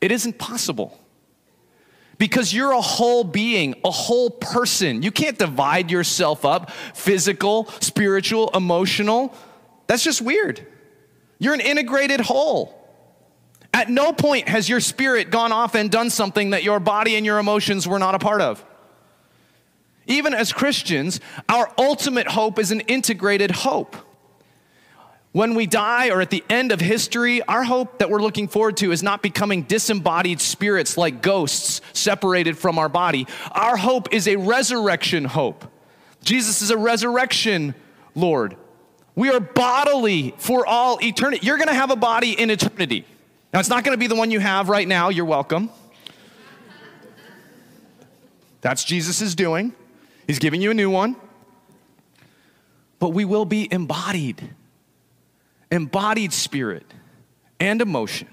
It 0.00 0.12
isn't 0.12 0.38
possible 0.38 1.00
because 2.18 2.54
you're 2.54 2.72
a 2.72 2.80
whole 2.80 3.24
being, 3.24 3.74
a 3.84 3.90
whole 3.90 4.30
person. 4.30 5.02
You 5.02 5.10
can't 5.10 5.38
divide 5.38 5.90
yourself 5.90 6.44
up 6.44 6.70
physical, 6.70 7.66
spiritual, 7.80 8.50
emotional. 8.54 9.34
That's 9.88 10.04
just 10.04 10.22
weird. 10.22 10.64
You're 11.40 11.54
an 11.54 11.60
integrated 11.60 12.20
whole. 12.20 12.83
At 13.74 13.90
no 13.90 14.12
point 14.12 14.48
has 14.48 14.68
your 14.68 14.78
spirit 14.78 15.32
gone 15.32 15.50
off 15.50 15.74
and 15.74 15.90
done 15.90 16.08
something 16.08 16.50
that 16.50 16.62
your 16.62 16.78
body 16.78 17.16
and 17.16 17.26
your 17.26 17.40
emotions 17.40 17.88
were 17.88 17.98
not 17.98 18.14
a 18.14 18.20
part 18.20 18.40
of. 18.40 18.64
Even 20.06 20.32
as 20.32 20.52
Christians, 20.52 21.18
our 21.48 21.68
ultimate 21.76 22.28
hope 22.28 22.60
is 22.60 22.70
an 22.70 22.80
integrated 22.82 23.50
hope. 23.50 23.96
When 25.32 25.56
we 25.56 25.66
die 25.66 26.10
or 26.10 26.20
at 26.20 26.30
the 26.30 26.44
end 26.48 26.70
of 26.70 26.80
history, 26.80 27.42
our 27.42 27.64
hope 27.64 27.98
that 27.98 28.08
we're 28.08 28.22
looking 28.22 28.46
forward 28.46 28.76
to 28.76 28.92
is 28.92 29.02
not 29.02 29.22
becoming 29.22 29.62
disembodied 29.62 30.40
spirits 30.40 30.96
like 30.96 31.20
ghosts 31.20 31.80
separated 31.92 32.56
from 32.56 32.78
our 32.78 32.88
body. 32.88 33.26
Our 33.50 33.76
hope 33.76 34.14
is 34.14 34.28
a 34.28 34.36
resurrection 34.36 35.24
hope. 35.24 35.64
Jesus 36.22 36.62
is 36.62 36.70
a 36.70 36.78
resurrection 36.78 37.74
Lord. 38.14 38.56
We 39.16 39.30
are 39.30 39.40
bodily 39.40 40.32
for 40.38 40.64
all 40.64 41.02
eternity. 41.02 41.44
You're 41.44 41.56
going 41.56 41.68
to 41.68 41.74
have 41.74 41.90
a 41.90 41.96
body 41.96 42.40
in 42.40 42.50
eternity. 42.50 43.04
Now, 43.54 43.60
it's 43.60 43.68
not 43.68 43.84
going 43.84 43.94
to 43.94 44.00
be 44.00 44.08
the 44.08 44.16
one 44.16 44.32
you 44.32 44.40
have 44.40 44.68
right 44.68 44.86
now. 44.86 45.10
You're 45.10 45.24
welcome. 45.24 45.70
That's 48.62 48.82
Jesus' 48.82 49.20
is 49.22 49.36
doing. 49.36 49.72
He's 50.26 50.40
giving 50.40 50.60
you 50.60 50.72
a 50.72 50.74
new 50.74 50.90
one. 50.90 51.14
But 52.98 53.10
we 53.10 53.24
will 53.24 53.44
be 53.44 53.72
embodied 53.72 54.42
embodied 55.70 56.32
spirit 56.32 56.84
and 57.60 57.80
emotion. 57.80 58.28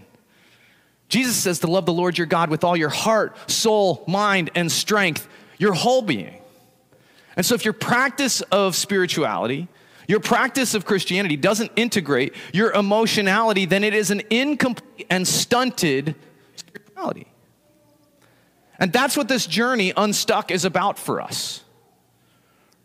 Jesus 1.08 1.36
says 1.36 1.60
to 1.60 1.68
love 1.68 1.86
the 1.86 1.94
Lord 1.94 2.18
your 2.18 2.28
God 2.28 2.50
with 2.50 2.64
all 2.64 2.76
your 2.76 2.90
heart, 2.90 3.36
soul, 3.50 4.04
mind, 4.08 4.50
and 4.56 4.72
strength, 4.72 5.28
your 5.60 5.74
whole 5.74 6.02
being. 6.02 6.36
And 7.36 7.46
so, 7.46 7.54
if 7.54 7.64
your 7.64 7.74
practice 7.74 8.42
of 8.42 8.76
spirituality, 8.76 9.68
your 10.12 10.20
practice 10.20 10.74
of 10.76 10.84
Christianity 10.84 11.38
doesn't 11.38 11.72
integrate 11.78 12.36
your 12.52 12.74
emotionality, 12.74 13.66
then 13.66 13.86
it 13.86 13.94
is 13.94 14.12
an 14.12 14.22
incomplete 14.30 15.08
and 15.10 15.26
stunted 15.26 16.16
spirituality. 16.58 17.28
And 18.78 18.92
that's 18.92 19.16
what 19.16 19.30
this 19.30 19.48
journey 19.48 19.94
unstuck 19.96 20.52
is 20.52 20.66
about 20.66 21.00
for 21.00 21.22
us. 21.22 21.64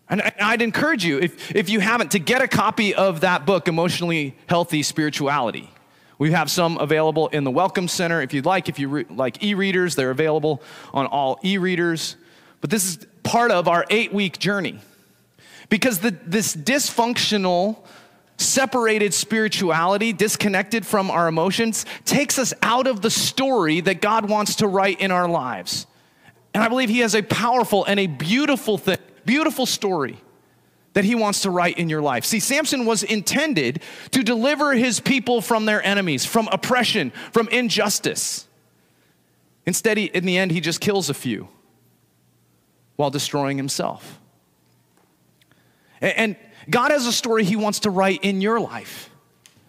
And 0.09 0.23
I'd 0.41 0.62
encourage 0.62 1.05
you, 1.05 1.19
if, 1.19 1.53
if 1.53 1.69
you 1.69 1.81
haven't, 1.81 2.12
to 2.12 2.21
get 2.21 2.43
a 2.43 2.47
copy 2.47 2.95
of 2.95 3.23
that 3.23 3.45
book, 3.45 3.67
Emotionally 3.67 4.37
Healthy 4.47 4.85
Spirituality. 4.85 5.69
We 6.19 6.31
have 6.31 6.49
some 6.49 6.79
available 6.79 7.27
in 7.29 7.43
the 7.43 7.51
Welcome 7.51 7.89
Center 7.89 8.23
if 8.23 8.33
you'd 8.35 8.47
like. 8.47 8.69
If 8.69 8.79
you 8.79 8.89
re- 8.89 9.07
like 9.11 9.43
e 9.43 9.55
readers, 9.55 9.97
they're 9.97 10.12
available 10.12 10.62
on 10.95 11.07
all 11.07 11.41
e 11.45 11.59
readers. 11.59 12.15
But 12.61 12.71
this 12.71 12.85
is 12.85 13.05
part 13.25 13.51
of 13.51 13.67
our 13.67 13.85
eight 13.91 14.12
week 14.12 14.39
journey. 14.39 14.79
Because 15.68 15.98
the, 15.98 16.16
this 16.26 16.55
dysfunctional, 16.55 17.79
separated 18.37 19.12
spirituality, 19.14 20.12
disconnected 20.12 20.87
from 20.87 21.11
our 21.11 21.29
emotions, 21.29 21.87
takes 22.05 22.38
us 22.38 22.55
out 22.62 22.87
of 22.87 23.02
the 23.02 23.11
story 23.11 23.81
that 23.81 24.00
God 24.00 24.29
wants 24.29 24.57
to 24.57 24.68
write 24.68 25.00
in 25.00 25.11
our 25.11 25.29
lives. 25.29 25.87
And 26.55 26.62
I 26.62 26.68
believe 26.68 26.88
He 26.88 27.00
has 27.00 27.14
a 27.14 27.22
powerful 27.22 27.85
and 27.85 27.98
a 27.98 28.07
beautiful 28.07 28.79
thing 28.79 28.98
beautiful 29.26 29.66
story 29.66 30.16
that 30.94 31.05
he 31.05 31.14
wants 31.14 31.42
to 31.42 31.50
write 31.50 31.76
in 31.76 31.90
your 31.90 32.00
life. 32.00 32.24
See, 32.24 32.40
Samson 32.40 32.87
was 32.87 33.02
intended 33.02 33.83
to 34.12 34.22
deliver 34.22 34.72
his 34.72 34.98
people 34.98 35.42
from 35.42 35.66
their 35.66 35.85
enemies, 35.85 36.24
from 36.24 36.48
oppression, 36.50 37.11
from 37.33 37.48
injustice. 37.48 38.48
Instead, 39.66 39.98
he, 39.98 40.05
in 40.07 40.24
the 40.24 40.38
end, 40.38 40.52
he 40.52 40.61
just 40.61 40.81
kills 40.81 41.11
a 41.11 41.14
few 41.14 41.48
while 42.94 43.11
destroying 43.11 43.59
himself. 43.59 44.18
And 46.01 46.37
God 46.69 46.91
has 46.91 47.07
a 47.07 47.13
story 47.13 47.45
he 47.45 47.57
wants 47.57 47.81
to 47.81 47.91
write 47.91 48.25
in 48.25 48.41
your 48.41 48.61
life 48.61 49.11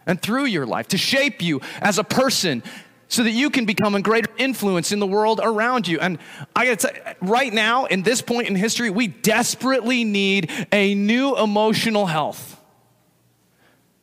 and 0.06 0.22
through 0.22 0.46
your 0.46 0.66
life 0.66 0.88
to 0.90 0.98
shape 0.98 1.42
you 1.42 1.62
as 1.82 1.98
a 1.98 2.04
person 2.04 2.64
so 3.10 3.24
that 3.24 3.32
you 3.32 3.50
can 3.50 3.66
become 3.66 3.96
a 3.96 4.02
greater 4.02 4.30
influence 4.38 4.92
in 4.92 5.00
the 5.00 5.08
world 5.08 5.40
around 5.42 5.88
you. 5.88 6.00
And 6.00 6.18
I 6.56 6.66
gotta 6.66 6.80
say, 6.80 7.16
right 7.22 7.54
now, 7.54 7.86
in 7.86 8.04
this 8.04 8.22
point 8.22 8.48
in 8.48 8.56
history, 8.56 8.90
we 8.90 9.08
desperately 9.08 10.04
need 10.04 10.52
a 10.72 10.94
new 10.94 11.38
emotional 11.38 12.06
health. 12.06 12.60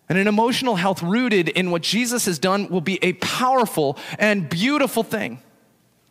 And 0.09 0.19
an 0.19 0.27
emotional 0.27 0.77
health 0.77 1.03
rooted 1.03 1.49
in 1.49 1.71
what 1.71 1.83
Jesus 1.83 2.27
has 2.27 2.39
done 2.39 2.69
will 2.69 2.81
be 2.81 2.99
a 3.03 3.15
powerful 3.15 3.99
and 4.19 4.49
beautiful 4.49 5.03
thing. 5.03 5.41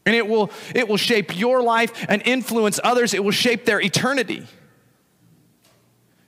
And 0.05 0.15
it 0.15 0.27
will, 0.27 0.51
it 0.75 0.87
will 0.87 0.97
shape 0.97 1.37
your 1.37 1.61
life 1.61 2.05
and 2.09 2.21
influence 2.25 2.79
others, 2.83 3.13
it 3.13 3.23
will 3.23 3.31
shape 3.31 3.65
their 3.65 3.79
eternity 3.79 4.45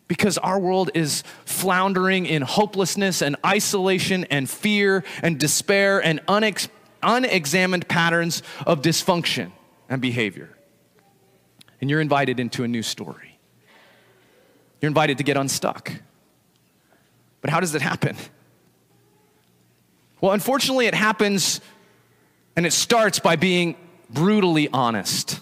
because 0.08 0.38
our 0.38 0.60
world 0.60 0.92
is 0.94 1.24
floundering 1.46 2.26
in 2.26 2.42
hopelessness 2.42 3.22
and 3.22 3.36
isolation 3.46 4.26
and 4.26 4.50
fear 4.50 5.04
and 5.24 5.40
despair 5.40 6.04
and 6.04 6.26
unex- 6.28 6.68
unexamined 7.02 7.88
patterns 7.88 8.44
of 8.66 8.82
dysfunction 8.82 9.52
and 9.90 10.02
behavior. 10.02 10.50
And 11.82 11.90
you're 11.90 12.02
invited 12.02 12.40
into 12.40 12.64
a 12.64 12.68
new 12.68 12.84
story. 12.84 13.40
You're 14.82 14.90
invited 14.90 15.18
to 15.18 15.24
get 15.24 15.38
unstuck. 15.38 15.92
But 17.42 17.50
how 17.50 17.60
does 17.60 17.76
it 17.76 17.82
happen? 17.82 18.16
Well, 20.22 20.32
unfortunately, 20.32 20.88
it 20.88 20.96
happens 20.96 21.62
and 22.56 22.66
it 22.66 22.74
starts 22.74 23.20
by 23.20 23.36
being 23.36 23.76
brutally 24.10 24.70
honest. 24.72 25.42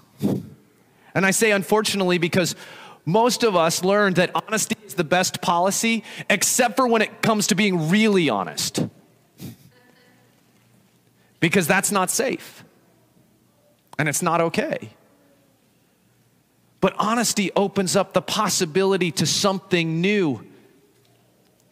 And 1.16 1.26
I 1.26 1.32
say 1.32 1.52
unfortunately 1.52 2.18
because 2.18 2.56
most 3.06 3.44
of 3.44 3.56
us 3.56 3.84
learned 3.84 4.16
that 4.16 4.32
honesty 4.34 4.76
is 4.86 4.94
the 4.94 5.04
best 5.04 5.42
policy, 5.42 6.04
except 6.30 6.76
for 6.76 6.88
when 6.88 7.02
it 7.02 7.22
comes 7.22 7.48
to 7.48 7.56
being 7.56 7.90
really 7.90 8.30
honest. 8.30 8.86
Because 11.40 11.68
that's 11.68 11.92
not 11.92 12.10
safe. 12.10 12.64
And 14.00 14.08
it's 14.08 14.22
not 14.22 14.40
okay. 14.40 14.92
But 16.80 16.96
honesty 16.98 17.52
opens 17.56 17.96
up 17.96 18.14
the 18.14 18.22
possibility 18.22 19.12
to 19.12 19.26
something 19.26 20.02
new. 20.02 20.46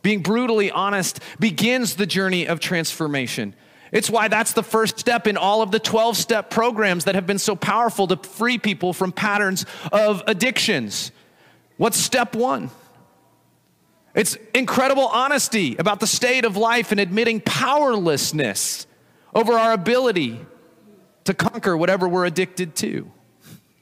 Being 0.02 0.22
brutally 0.22 0.72
honest 0.72 1.20
begins 1.40 1.96
the 1.96 2.06
journey 2.06 2.48
of 2.48 2.60
transformation. 2.60 3.56
It's 3.92 4.10
why 4.10 4.30
that's 4.30 4.54
the 4.54 4.64
first 4.64 5.00
step 5.00 5.28
in 5.28 5.38
all 5.38 5.62
of 5.62 5.72
the 5.72 5.80
12 5.80 6.16
step 6.18 6.50
programs 6.50 7.06
that 7.06 7.16
have 7.16 7.28
been 7.28 7.40
so 7.40 7.56
powerful 7.56 8.08
to 8.08 8.18
free 8.18 8.58
people 8.58 8.94
from 8.94 9.12
patterns 9.12 9.66
of 9.92 10.24
addictions. 10.28 11.12
What's 11.82 11.98
step 11.98 12.36
one? 12.36 12.70
It's 14.14 14.38
incredible 14.54 15.08
honesty 15.08 15.78
about 15.78 16.00
the 16.00 16.06
state 16.06 16.46
of 16.46 16.56
life 16.56 16.92
and 16.92 17.00
admitting 17.00 17.42
powerlessness 17.42 18.86
over 19.34 19.54
our 19.54 19.74
ability 19.74 20.40
to 21.24 21.34
conquer 21.34 21.76
whatever 21.76 22.08
we're 22.08 22.26
addicted 22.26 22.76
to. 22.76 23.12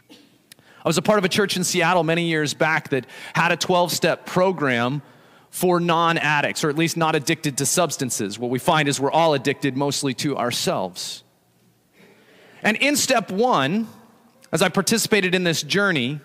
I 0.09 0.87
was 0.87 0.97
a 0.97 1.01
part 1.01 1.19
of 1.19 1.25
a 1.25 1.27
church 1.27 1.57
in 1.57 1.65
Seattle 1.65 2.05
many 2.05 2.23
years 2.29 2.53
back 2.53 2.87
that 2.91 3.05
had 3.33 3.51
a 3.51 3.57
12 3.57 3.91
step 3.91 4.25
program 4.25 5.01
for 5.49 5.81
non 5.81 6.17
addicts, 6.17 6.63
or 6.63 6.69
at 6.69 6.77
least 6.77 6.95
not 6.95 7.15
addicted 7.15 7.57
to 7.57 7.65
substances. 7.65 8.39
What 8.39 8.49
we 8.49 8.59
find 8.59 8.87
is 8.87 8.97
we're 9.01 9.11
all 9.11 9.33
addicted 9.33 9.75
mostly 9.75 10.13
to 10.13 10.37
ourselves. 10.37 11.25
And 12.63 12.77
in 12.77 12.95
step 12.95 13.29
one, 13.29 13.89
as 14.53 14.61
I 14.61 14.69
participated 14.69 15.35
in 15.35 15.43
this 15.43 15.63
journey, 15.63 16.21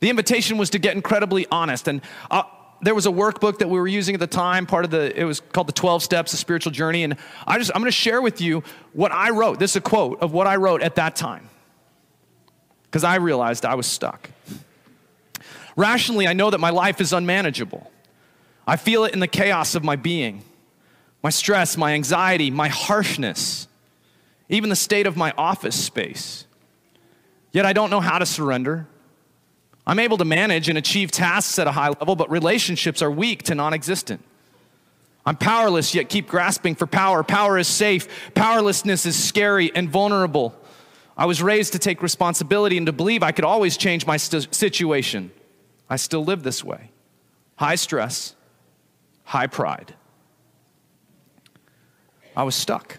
the 0.00 0.10
invitation 0.10 0.58
was 0.58 0.70
to 0.70 0.78
get 0.78 0.94
incredibly 0.94 1.46
honest. 1.50 1.88
And 1.88 2.02
uh, 2.30 2.42
there 2.80 2.94
was 2.94 3.06
a 3.06 3.10
workbook 3.10 3.58
that 3.58 3.68
we 3.68 3.78
were 3.78 3.88
using 3.88 4.14
at 4.14 4.20
the 4.20 4.26
time, 4.26 4.66
part 4.66 4.84
of 4.84 4.90
the, 4.90 5.18
it 5.18 5.24
was 5.24 5.40
called 5.40 5.68
the 5.68 5.72
12 5.72 6.02
Steps, 6.02 6.32
of 6.32 6.38
Spiritual 6.38 6.72
Journey. 6.72 7.02
And 7.02 7.16
I 7.46 7.58
just, 7.58 7.70
I'm 7.74 7.80
going 7.80 7.88
to 7.88 7.92
share 7.92 8.22
with 8.22 8.40
you 8.40 8.62
what 8.92 9.12
I 9.12 9.30
wrote. 9.30 9.58
This 9.58 9.72
is 9.72 9.76
a 9.76 9.80
quote 9.80 10.20
of 10.20 10.32
what 10.32 10.46
I 10.46 10.56
wrote 10.56 10.82
at 10.82 10.94
that 10.96 11.16
time. 11.16 11.48
Because 12.84 13.04
I 13.04 13.16
realized 13.16 13.64
I 13.64 13.74
was 13.74 13.86
stuck. 13.86 14.30
Rationally, 15.76 16.26
I 16.26 16.32
know 16.32 16.50
that 16.50 16.58
my 16.58 16.70
life 16.70 17.00
is 17.00 17.12
unmanageable. 17.12 17.90
I 18.66 18.76
feel 18.76 19.04
it 19.04 19.14
in 19.14 19.20
the 19.20 19.28
chaos 19.28 19.74
of 19.74 19.84
my 19.84 19.96
being, 19.96 20.42
my 21.22 21.30
stress, 21.30 21.76
my 21.76 21.94
anxiety, 21.94 22.50
my 22.50 22.68
harshness, 22.68 23.68
even 24.48 24.70
the 24.70 24.76
state 24.76 25.06
of 25.06 25.16
my 25.16 25.32
office 25.38 25.76
space. 25.76 26.46
Yet 27.52 27.64
I 27.64 27.72
don't 27.72 27.90
know 27.90 28.00
how 28.00 28.18
to 28.18 28.26
surrender. 28.26 28.86
I'm 29.88 29.98
able 29.98 30.18
to 30.18 30.24
manage 30.26 30.68
and 30.68 30.76
achieve 30.76 31.10
tasks 31.10 31.58
at 31.58 31.66
a 31.66 31.72
high 31.72 31.88
level, 31.88 32.14
but 32.14 32.30
relationships 32.30 33.00
are 33.00 33.10
weak 33.10 33.44
to 33.44 33.54
non 33.54 33.72
existent. 33.72 34.22
I'm 35.24 35.36
powerless, 35.36 35.94
yet 35.94 36.10
keep 36.10 36.28
grasping 36.28 36.74
for 36.74 36.86
power. 36.86 37.24
Power 37.24 37.56
is 37.56 37.66
safe, 37.66 38.06
powerlessness 38.34 39.06
is 39.06 39.16
scary 39.16 39.74
and 39.74 39.88
vulnerable. 39.88 40.54
I 41.16 41.24
was 41.24 41.42
raised 41.42 41.72
to 41.72 41.78
take 41.78 42.02
responsibility 42.02 42.76
and 42.76 42.86
to 42.86 42.92
believe 42.92 43.22
I 43.22 43.32
could 43.32 43.46
always 43.46 43.78
change 43.78 44.06
my 44.06 44.18
st- 44.18 44.54
situation. 44.54 45.32
I 45.88 45.96
still 45.96 46.22
live 46.22 46.42
this 46.42 46.62
way. 46.62 46.90
High 47.56 47.74
stress, 47.74 48.36
high 49.24 49.46
pride. 49.46 49.94
I 52.36 52.42
was 52.42 52.54
stuck. 52.54 52.98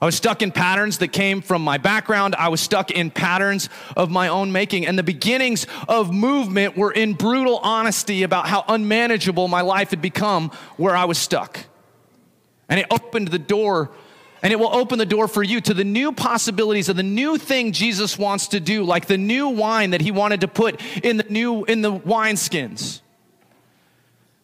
I 0.00 0.04
was 0.04 0.14
stuck 0.14 0.42
in 0.42 0.52
patterns 0.52 0.98
that 0.98 1.08
came 1.08 1.40
from 1.40 1.62
my 1.62 1.78
background. 1.78 2.34
I 2.34 2.48
was 2.48 2.60
stuck 2.60 2.90
in 2.90 3.10
patterns 3.10 3.70
of 3.96 4.10
my 4.10 4.28
own 4.28 4.52
making. 4.52 4.86
And 4.86 4.98
the 4.98 5.02
beginnings 5.02 5.66
of 5.88 6.12
movement 6.12 6.76
were 6.76 6.92
in 6.92 7.14
brutal 7.14 7.58
honesty 7.58 8.22
about 8.22 8.46
how 8.46 8.64
unmanageable 8.68 9.48
my 9.48 9.62
life 9.62 9.90
had 9.90 10.02
become 10.02 10.50
where 10.76 10.94
I 10.94 11.06
was 11.06 11.16
stuck. 11.16 11.60
And 12.68 12.78
it 12.78 12.86
opened 12.90 13.28
the 13.28 13.38
door, 13.38 13.90
and 14.42 14.52
it 14.52 14.56
will 14.56 14.74
open 14.74 14.98
the 14.98 15.06
door 15.06 15.28
for 15.28 15.42
you 15.42 15.62
to 15.62 15.72
the 15.72 15.84
new 15.84 16.12
possibilities 16.12 16.90
of 16.90 16.96
the 16.96 17.02
new 17.02 17.38
thing 17.38 17.72
Jesus 17.72 18.18
wants 18.18 18.48
to 18.48 18.60
do, 18.60 18.84
like 18.84 19.06
the 19.06 19.16
new 19.16 19.48
wine 19.48 19.90
that 19.90 20.02
he 20.02 20.10
wanted 20.10 20.42
to 20.42 20.48
put 20.48 20.82
in 21.02 21.16
the 21.16 21.24
new 21.30 21.64
in 21.64 21.80
the 21.80 21.92
wineskins. 21.92 23.00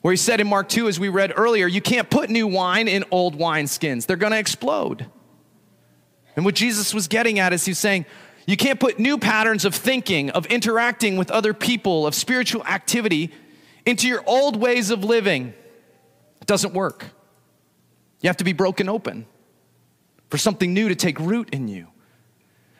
Where 0.00 0.12
he 0.12 0.16
said 0.16 0.40
in 0.40 0.46
Mark 0.46 0.68
2, 0.68 0.88
as 0.88 0.98
we 0.98 1.10
read 1.10 1.32
earlier, 1.36 1.66
you 1.66 1.82
can't 1.82 2.08
put 2.08 2.30
new 2.30 2.46
wine 2.46 2.88
in 2.88 3.04
old 3.10 3.36
wineskins, 3.36 4.06
they're 4.06 4.16
gonna 4.16 4.36
explode. 4.36 5.06
And 6.36 6.44
what 6.44 6.54
Jesus 6.54 6.94
was 6.94 7.08
getting 7.08 7.38
at 7.38 7.52
is 7.52 7.64
he's 7.64 7.78
saying, 7.78 8.06
you 8.46 8.56
can't 8.56 8.80
put 8.80 8.98
new 8.98 9.18
patterns 9.18 9.64
of 9.64 9.74
thinking, 9.74 10.30
of 10.30 10.46
interacting 10.46 11.16
with 11.16 11.30
other 11.30 11.54
people, 11.54 12.06
of 12.06 12.14
spiritual 12.14 12.64
activity 12.64 13.30
into 13.86 14.08
your 14.08 14.22
old 14.26 14.56
ways 14.56 14.90
of 14.90 15.04
living. 15.04 15.54
It 16.40 16.46
doesn't 16.46 16.74
work. 16.74 17.06
You 18.20 18.28
have 18.28 18.38
to 18.38 18.44
be 18.44 18.52
broken 18.52 18.88
open 18.88 19.26
for 20.30 20.38
something 20.38 20.72
new 20.72 20.88
to 20.88 20.94
take 20.94 21.20
root 21.20 21.50
in 21.52 21.68
you. 21.68 21.86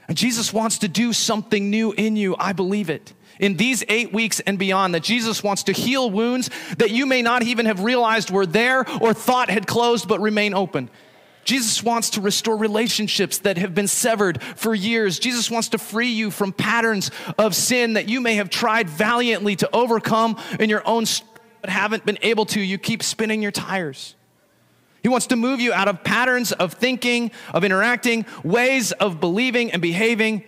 And 0.08 0.16
Jesus 0.16 0.52
wants 0.52 0.78
to 0.78 0.88
do 0.88 1.12
something 1.12 1.70
new 1.70 1.92
in 1.92 2.16
you. 2.16 2.34
I 2.38 2.52
believe 2.52 2.90
it 2.90 3.12
in 3.38 3.56
these 3.56 3.84
eight 3.88 4.12
weeks 4.12 4.40
and 4.40 4.58
beyond 4.58 4.94
that 4.94 5.02
Jesus 5.02 5.42
wants 5.42 5.64
to 5.64 5.72
heal 5.72 6.10
wounds 6.10 6.50
that 6.78 6.90
you 6.90 7.06
may 7.06 7.22
not 7.22 7.42
even 7.42 7.66
have 7.66 7.80
realized 7.80 8.30
were 8.30 8.46
there 8.46 8.84
or 9.00 9.14
thought 9.14 9.48
had 9.48 9.66
closed 9.66 10.08
but 10.08 10.20
remain 10.20 10.54
open. 10.54 10.90
Jesus 11.44 11.82
wants 11.82 12.10
to 12.10 12.20
restore 12.20 12.56
relationships 12.56 13.38
that 13.38 13.58
have 13.58 13.74
been 13.74 13.88
severed 13.88 14.42
for 14.42 14.74
years. 14.74 15.18
Jesus 15.18 15.50
wants 15.50 15.68
to 15.70 15.78
free 15.78 16.10
you 16.10 16.30
from 16.30 16.52
patterns 16.52 17.10
of 17.36 17.54
sin 17.54 17.94
that 17.94 18.08
you 18.08 18.20
may 18.20 18.36
have 18.36 18.48
tried 18.48 18.88
valiantly 18.88 19.56
to 19.56 19.68
overcome 19.72 20.36
in 20.60 20.70
your 20.70 20.86
own 20.86 21.04
but 21.62 21.70
haven't 21.70 22.04
been 22.04 22.18
able 22.22 22.44
to. 22.46 22.60
You 22.60 22.76
keep 22.76 23.02
spinning 23.02 23.40
your 23.40 23.52
tires. 23.52 24.14
He 25.02 25.08
wants 25.08 25.28
to 25.28 25.36
move 25.36 25.60
you 25.60 25.72
out 25.72 25.88
of 25.88 26.04
patterns 26.04 26.52
of 26.52 26.74
thinking, 26.74 27.30
of 27.54 27.64
interacting, 27.64 28.26
ways 28.44 28.92
of 28.92 29.20
believing 29.20 29.72
and 29.72 29.80
behaving 29.80 30.44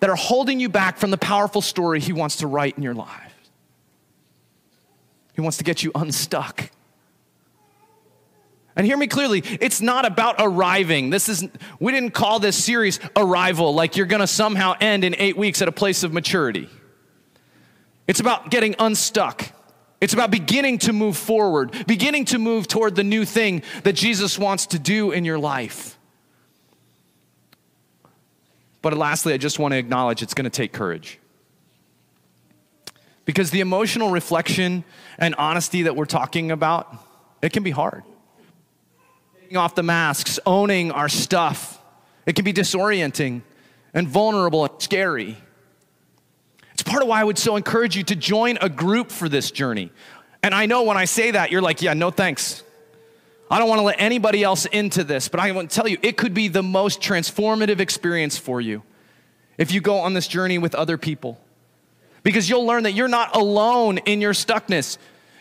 that 0.00 0.10
are 0.10 0.16
holding 0.16 0.60
you 0.60 0.68
back 0.68 0.98
from 0.98 1.10
the 1.10 1.18
powerful 1.18 1.62
story 1.62 2.00
He 2.00 2.12
wants 2.12 2.36
to 2.36 2.46
write 2.46 2.76
in 2.76 2.82
your 2.82 2.94
life. 2.94 3.50
He 5.34 5.40
wants 5.40 5.58
to 5.58 5.64
get 5.64 5.82
you 5.82 5.92
unstuck. 5.94 6.70
And 8.76 8.86
hear 8.86 8.98
me 8.98 9.06
clearly, 9.06 9.42
it's 9.60 9.80
not 9.80 10.04
about 10.04 10.36
arriving. 10.38 11.08
This 11.08 11.30
is 11.30 11.48
we 11.80 11.92
didn't 11.92 12.10
call 12.10 12.38
this 12.38 12.62
series 12.62 13.00
arrival 13.16 13.74
like 13.74 13.96
you're 13.96 14.06
going 14.06 14.20
to 14.20 14.26
somehow 14.26 14.74
end 14.80 15.02
in 15.02 15.16
8 15.16 15.38
weeks 15.38 15.62
at 15.62 15.68
a 15.68 15.72
place 15.72 16.02
of 16.02 16.12
maturity. 16.12 16.68
It's 18.06 18.20
about 18.20 18.50
getting 18.50 18.74
unstuck. 18.78 19.50
It's 19.98 20.12
about 20.12 20.30
beginning 20.30 20.76
to 20.80 20.92
move 20.92 21.16
forward, 21.16 21.86
beginning 21.86 22.26
to 22.26 22.38
move 22.38 22.68
toward 22.68 22.96
the 22.96 23.02
new 23.02 23.24
thing 23.24 23.62
that 23.84 23.94
Jesus 23.94 24.38
wants 24.38 24.66
to 24.66 24.78
do 24.78 25.10
in 25.10 25.24
your 25.24 25.38
life. 25.38 25.98
But 28.82 28.92
lastly, 28.92 29.32
I 29.32 29.38
just 29.38 29.58
want 29.58 29.72
to 29.72 29.78
acknowledge 29.78 30.22
it's 30.22 30.34
going 30.34 30.44
to 30.44 30.50
take 30.50 30.74
courage. 30.74 31.18
Because 33.24 33.50
the 33.50 33.60
emotional 33.60 34.10
reflection 34.10 34.84
and 35.18 35.34
honesty 35.36 35.84
that 35.84 35.96
we're 35.96 36.04
talking 36.04 36.50
about, 36.50 36.94
it 37.40 37.52
can 37.52 37.62
be 37.62 37.70
hard. 37.70 38.04
Taking 39.46 39.58
off 39.58 39.76
the 39.76 39.84
masks, 39.84 40.40
owning 40.44 40.90
our 40.90 41.08
stuff, 41.08 41.80
it 42.26 42.34
can 42.34 42.44
be 42.44 42.52
disorienting 42.52 43.42
and 43.94 44.08
vulnerable 44.08 44.64
and 44.64 44.82
scary. 44.82 45.36
It's 46.72 46.82
part 46.82 47.00
of 47.00 47.06
why 47.06 47.20
I 47.20 47.24
would 47.24 47.38
so 47.38 47.54
encourage 47.54 47.96
you 47.96 48.02
to 48.02 48.16
join 48.16 48.58
a 48.60 48.68
group 48.68 49.12
for 49.12 49.28
this 49.28 49.52
journey. 49.52 49.92
And 50.42 50.52
I 50.52 50.66
know 50.66 50.82
when 50.82 50.96
I 50.96 51.04
say 51.04 51.30
that, 51.30 51.52
you're 51.52 51.62
like, 51.62 51.80
yeah, 51.80 51.94
no 51.94 52.10
thanks. 52.10 52.64
I 53.48 53.60
don't 53.60 53.68
want 53.68 53.78
to 53.78 53.84
let 53.84 54.00
anybody 54.00 54.42
else 54.42 54.66
into 54.66 55.04
this, 55.04 55.28
but 55.28 55.38
I 55.38 55.52
want 55.52 55.70
to 55.70 55.76
tell 55.76 55.86
you, 55.86 55.98
it 56.02 56.16
could 56.16 56.34
be 56.34 56.48
the 56.48 56.64
most 56.64 57.00
transformative 57.00 57.78
experience 57.78 58.36
for 58.36 58.60
you 58.60 58.82
if 59.58 59.70
you 59.70 59.80
go 59.80 59.98
on 59.98 60.12
this 60.12 60.26
journey 60.26 60.58
with 60.58 60.74
other 60.74 60.98
people. 60.98 61.40
Because 62.24 62.50
you'll 62.50 62.66
learn 62.66 62.82
that 62.82 62.94
you're 62.94 63.06
not 63.06 63.36
alone 63.36 63.98
in 63.98 64.20
your 64.20 64.32
stuckness. 64.32 64.98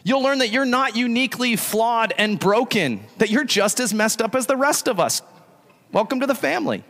You'll 0.08 0.22
learn 0.22 0.38
that 0.38 0.50
you're 0.50 0.66
not 0.66 0.96
uniquely 0.96 1.56
flawed 1.56 2.14
and 2.16 2.40
broken, 2.40 3.04
that 3.18 3.32
you're 3.32 3.44
just 3.44 3.80
as 3.80 3.92
messed 3.92 4.22
up 4.22 4.36
as 4.36 4.46
the 4.46 4.56
rest 4.56 4.88
of 4.88 5.00
us. 5.00 5.24
Welcome 5.92 6.20
to 6.20 6.28
the 6.28 6.36
family. 6.36 6.84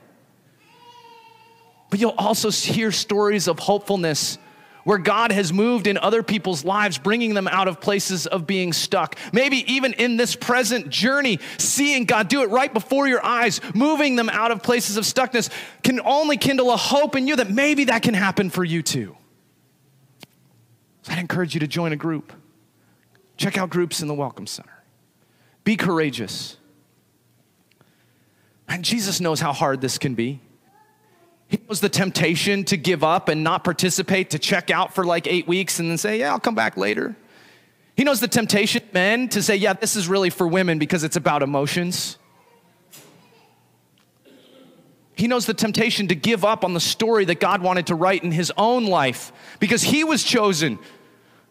But 1.89 2.01
you'll 2.01 2.15
also 2.17 2.51
hear 2.51 2.91
stories 2.91 3.47
of 3.47 3.57
hopefulness 3.57 4.37
where 4.83 4.97
God 4.97 5.31
has 5.31 5.53
moved 5.53 5.87
in 5.87 5.97
other 5.97 6.23
people's 6.23 6.65
lives, 6.65 6.97
bringing 6.97 7.33
them 7.33 7.47
out 7.47 7.69
of 7.69 7.79
places 7.79 8.27
of 8.27 8.45
being 8.45 8.73
stuck. 8.73 9.17
Maybe 9.31 9.63
even 9.71 9.93
in 9.93 10.17
this 10.17 10.35
present 10.35 10.89
journey, 10.89 11.39
seeing 11.57 12.03
God 12.03 12.27
do 12.27 12.41
it 12.41 12.49
right 12.49 12.71
before 12.73 13.07
your 13.07 13.25
eyes, 13.25 13.61
moving 13.73 14.17
them 14.17 14.27
out 14.27 14.51
of 14.51 14.61
places 14.61 14.97
of 14.97 15.05
stuckness, 15.05 15.49
can 15.83 16.01
only 16.01 16.35
kindle 16.35 16.69
a 16.69 16.77
hope 16.77 17.15
in 17.15 17.27
you 17.27 17.37
that 17.37 17.49
maybe 17.49 17.85
that 17.85 18.01
can 18.01 18.13
happen 18.13 18.49
for 18.49 18.65
you 18.65 18.81
too. 18.81 19.15
So 21.03 21.13
I'd 21.13 21.19
encourage 21.19 21.53
you 21.53 21.61
to 21.61 21.67
join 21.67 21.93
a 21.93 21.95
group. 21.95 22.33
Check 23.37 23.57
out 23.57 23.69
groups 23.69 24.01
in 24.01 24.07
the 24.07 24.13
Welcome 24.13 24.47
Center. 24.47 24.83
Be 25.63 25.75
courageous. 25.75 26.57
And 28.67 28.83
Jesus 28.83 29.19
knows 29.19 29.39
how 29.39 29.53
hard 29.53 29.81
this 29.81 29.97
can 29.97 30.15
be. 30.15 30.41
He 31.47 31.59
knows 31.67 31.79
the 31.79 31.89
temptation 31.89 32.63
to 32.65 32.77
give 32.77 33.03
up 33.03 33.29
and 33.29 33.43
not 33.43 33.63
participate, 33.63 34.31
to 34.31 34.39
check 34.39 34.71
out 34.71 34.95
for 34.95 35.05
like 35.05 35.27
eight 35.27 35.47
weeks 35.47 35.79
and 35.79 35.89
then 35.89 35.97
say, 35.97 36.19
Yeah, 36.19 36.31
I'll 36.31 36.39
come 36.39 36.55
back 36.55 36.75
later. 36.75 37.15
He 37.95 38.03
knows 38.03 38.19
the 38.19 38.27
temptation, 38.27 38.83
men, 38.93 39.29
to 39.29 39.43
say, 39.43 39.55
Yeah, 39.55 39.73
this 39.73 39.95
is 39.95 40.07
really 40.07 40.29
for 40.29 40.47
women 40.47 40.79
because 40.79 41.03
it's 41.03 41.15
about 41.15 41.43
emotions. 41.43 42.17
He 45.15 45.27
knows 45.27 45.45
the 45.45 45.53
temptation 45.53 46.09
to 46.09 46.15
give 46.15 46.43
up 46.43 46.65
on 46.65 46.73
the 46.73 46.79
story 46.79 47.23
that 47.25 47.39
God 47.39 47.61
wanted 47.61 47.87
to 47.87 47.95
write 47.95 48.23
in 48.23 48.31
his 48.31 48.51
own 48.57 48.85
life 48.85 49.31
because 49.59 49.81
he 49.81 50.03
was 50.03 50.23
chosen 50.23 50.77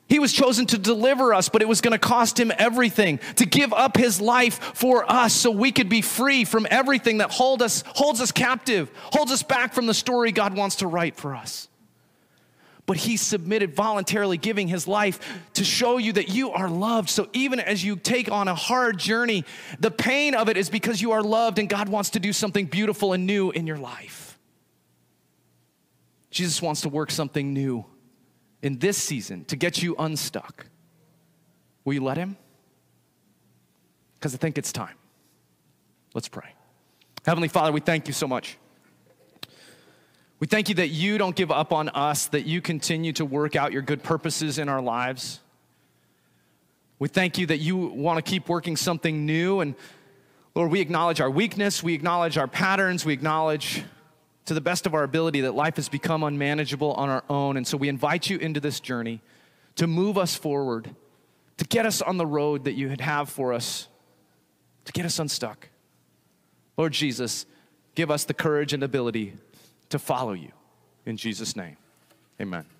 he 0.09 0.19
was 0.19 0.33
chosen 0.33 0.67
to 0.67 0.79
deliver 0.79 1.33
us, 1.33 1.49
but 1.49 1.62
it 1.62 1.69
was 1.69 1.81
going 1.81 1.93
to 1.93 1.99
cost 1.99 2.38
him 2.38 2.53
everything 2.59 3.19
to 3.37 3.47
give 3.47 3.73
up 3.73 3.97
his 3.97 4.21
life 4.21 4.61
for 4.75 5.11
us 5.11 5.33
so 5.33 5.51
we 5.51 5.73
could 5.73 5.88
be 5.88 6.03
free 6.03 6.45
from 6.45 6.67
everything 6.71 7.19
that 7.19 7.31
hold 7.31 7.62
us, 7.62 7.83
holds 7.87 8.21
us 8.21 8.31
captive, 8.31 8.90
holds 8.97 9.33
us 9.33 9.43
back 9.43 9.73
from 9.73 9.87
the 9.87 9.95
story 9.95 10.31
God 10.31 10.55
wants 10.55 10.77
to 10.77 10.87
write 10.87 11.17
for 11.17 11.35
us. 11.35 11.69
But 12.87 12.99
he 12.99 13.17
submitted 13.17 13.75
voluntarily, 13.75 14.37
giving 14.37 14.69
his 14.69 14.87
life 14.87 15.19
to 15.55 15.64
show 15.64 15.97
you 15.97 16.12
that 16.12 16.29
you 16.29 16.51
are 16.51 16.69
loved. 16.69 17.09
So 17.09 17.31
even 17.33 17.59
as 17.59 17.83
you 17.83 17.97
take 17.97 18.31
on 18.31 18.47
a 18.47 18.55
hard 18.55 18.99
journey, 18.99 19.47
the 19.81 19.90
pain 19.90 20.35
of 20.35 20.51
it 20.51 20.59
is 20.59 20.69
because 20.69 21.01
you 21.01 21.12
are 21.12 21.23
loved 21.23 21.59
and 21.59 21.67
God 21.67 21.88
wants 21.88 22.11
to 22.11 22.21
do 22.21 22.35
something 22.35 22.67
beautiful 22.67 23.14
and 23.14 23.27
new 23.27 23.51
in 23.53 23.67
your 23.67 23.79
life. 23.79 24.38
Jesus 26.31 26.61
wants 26.61 26.83
to 26.83 26.90
work 26.90 27.11
something 27.11 27.55
new 27.55 27.87
in 28.64 28.79
this 28.79 28.96
season 28.96 29.44
to 29.44 29.57
get 29.57 29.83
you 29.83 29.94
unstuck. 29.98 30.66
Will 31.85 31.92
you 31.92 32.03
let 32.03 32.16
Him? 32.16 32.37
Because 34.14 34.35
I 34.35 34.38
think 34.38 34.57
it's 34.57 34.72
time. 34.72 34.96
Let's 36.14 36.29
pray. 36.29 36.55
Heavenly 37.27 37.48
Father, 37.48 37.72
we 37.72 37.81
thank 37.81 38.09
you 38.09 38.14
so 38.14 38.27
much. 38.27 38.57
We 40.40 40.46
thank 40.46 40.70
you 40.70 40.74
that 40.77 40.88
you 40.88 41.18
don't 41.18 41.37
give 41.37 41.50
up 41.50 41.72
on 41.72 41.90
us, 41.90 42.27
that 42.29 42.46
you 42.46 42.62
continue 42.62 43.12
to 43.12 43.24
work 43.24 43.55
out 43.55 43.72
your 43.72 43.83
good 43.83 44.03
purposes 44.03 44.59
in 44.59 44.70
our 44.70 44.81
lives. 44.81 45.40
We 46.98 47.09
thank 47.09 47.37
you 47.37 47.46
that 47.46 47.59
you 47.59 47.77
want 47.77 48.16
to 48.16 48.22
keep 48.22 48.48
working 48.48 48.77
something 48.77 49.27
new. 49.27 49.61
And 49.61 49.74
Lord, 50.55 50.70
we 50.70 50.81
acknowledge 50.81 51.20
our 51.20 51.31
weakness, 51.31 51.83
we 51.83 51.92
acknowledge 51.92 52.38
our 52.38 52.48
patterns, 52.48 53.05
we 53.05 53.12
acknowledge 53.12 53.85
to 54.46 54.54
the 54.54 54.61
best 54.61 54.87
of 54.87 54.94
our 54.94 55.02
ability 55.02 55.42
that 55.42 55.54
life 55.54 55.76
has 55.76 55.88
become 55.88 56.22
unmanageable 56.22 56.92
on 56.94 57.09
our 57.09 57.24
own. 57.28 57.57
And 57.57 57.66
so 57.66 57.76
we 57.76 57.88
invite 57.88 58.28
you 58.28 58.38
into 58.38 58.61
this 58.61 58.80
journey 58.80 59.20
to 59.76 59.87
move 59.87 60.18
us 60.18 60.35
forward, 60.35 60.94
to 61.57 61.64
get 61.64 61.87
us 61.87 62.02
on 62.02 62.16
the 62.16 62.26
road 62.26 62.64
that 62.64 62.74
you 62.74 62.94
have 63.00 63.28
for 63.28 63.52
us, 63.52 63.88
to 64.85 64.92
get 64.92 65.07
us 65.07 65.18
unstuck. 65.18 65.68
Lord 66.76 66.92
Jesus, 66.92 67.46
give 67.94 68.11
us 68.11 68.24
the 68.24 68.35
courage 68.35 68.72
and 68.72 68.83
ability 68.83 69.35
to 69.88 69.98
follow 69.98 70.33
you. 70.33 70.50
In 71.07 71.16
Jesus' 71.16 71.57
name, 71.57 71.76
amen. 72.40 72.74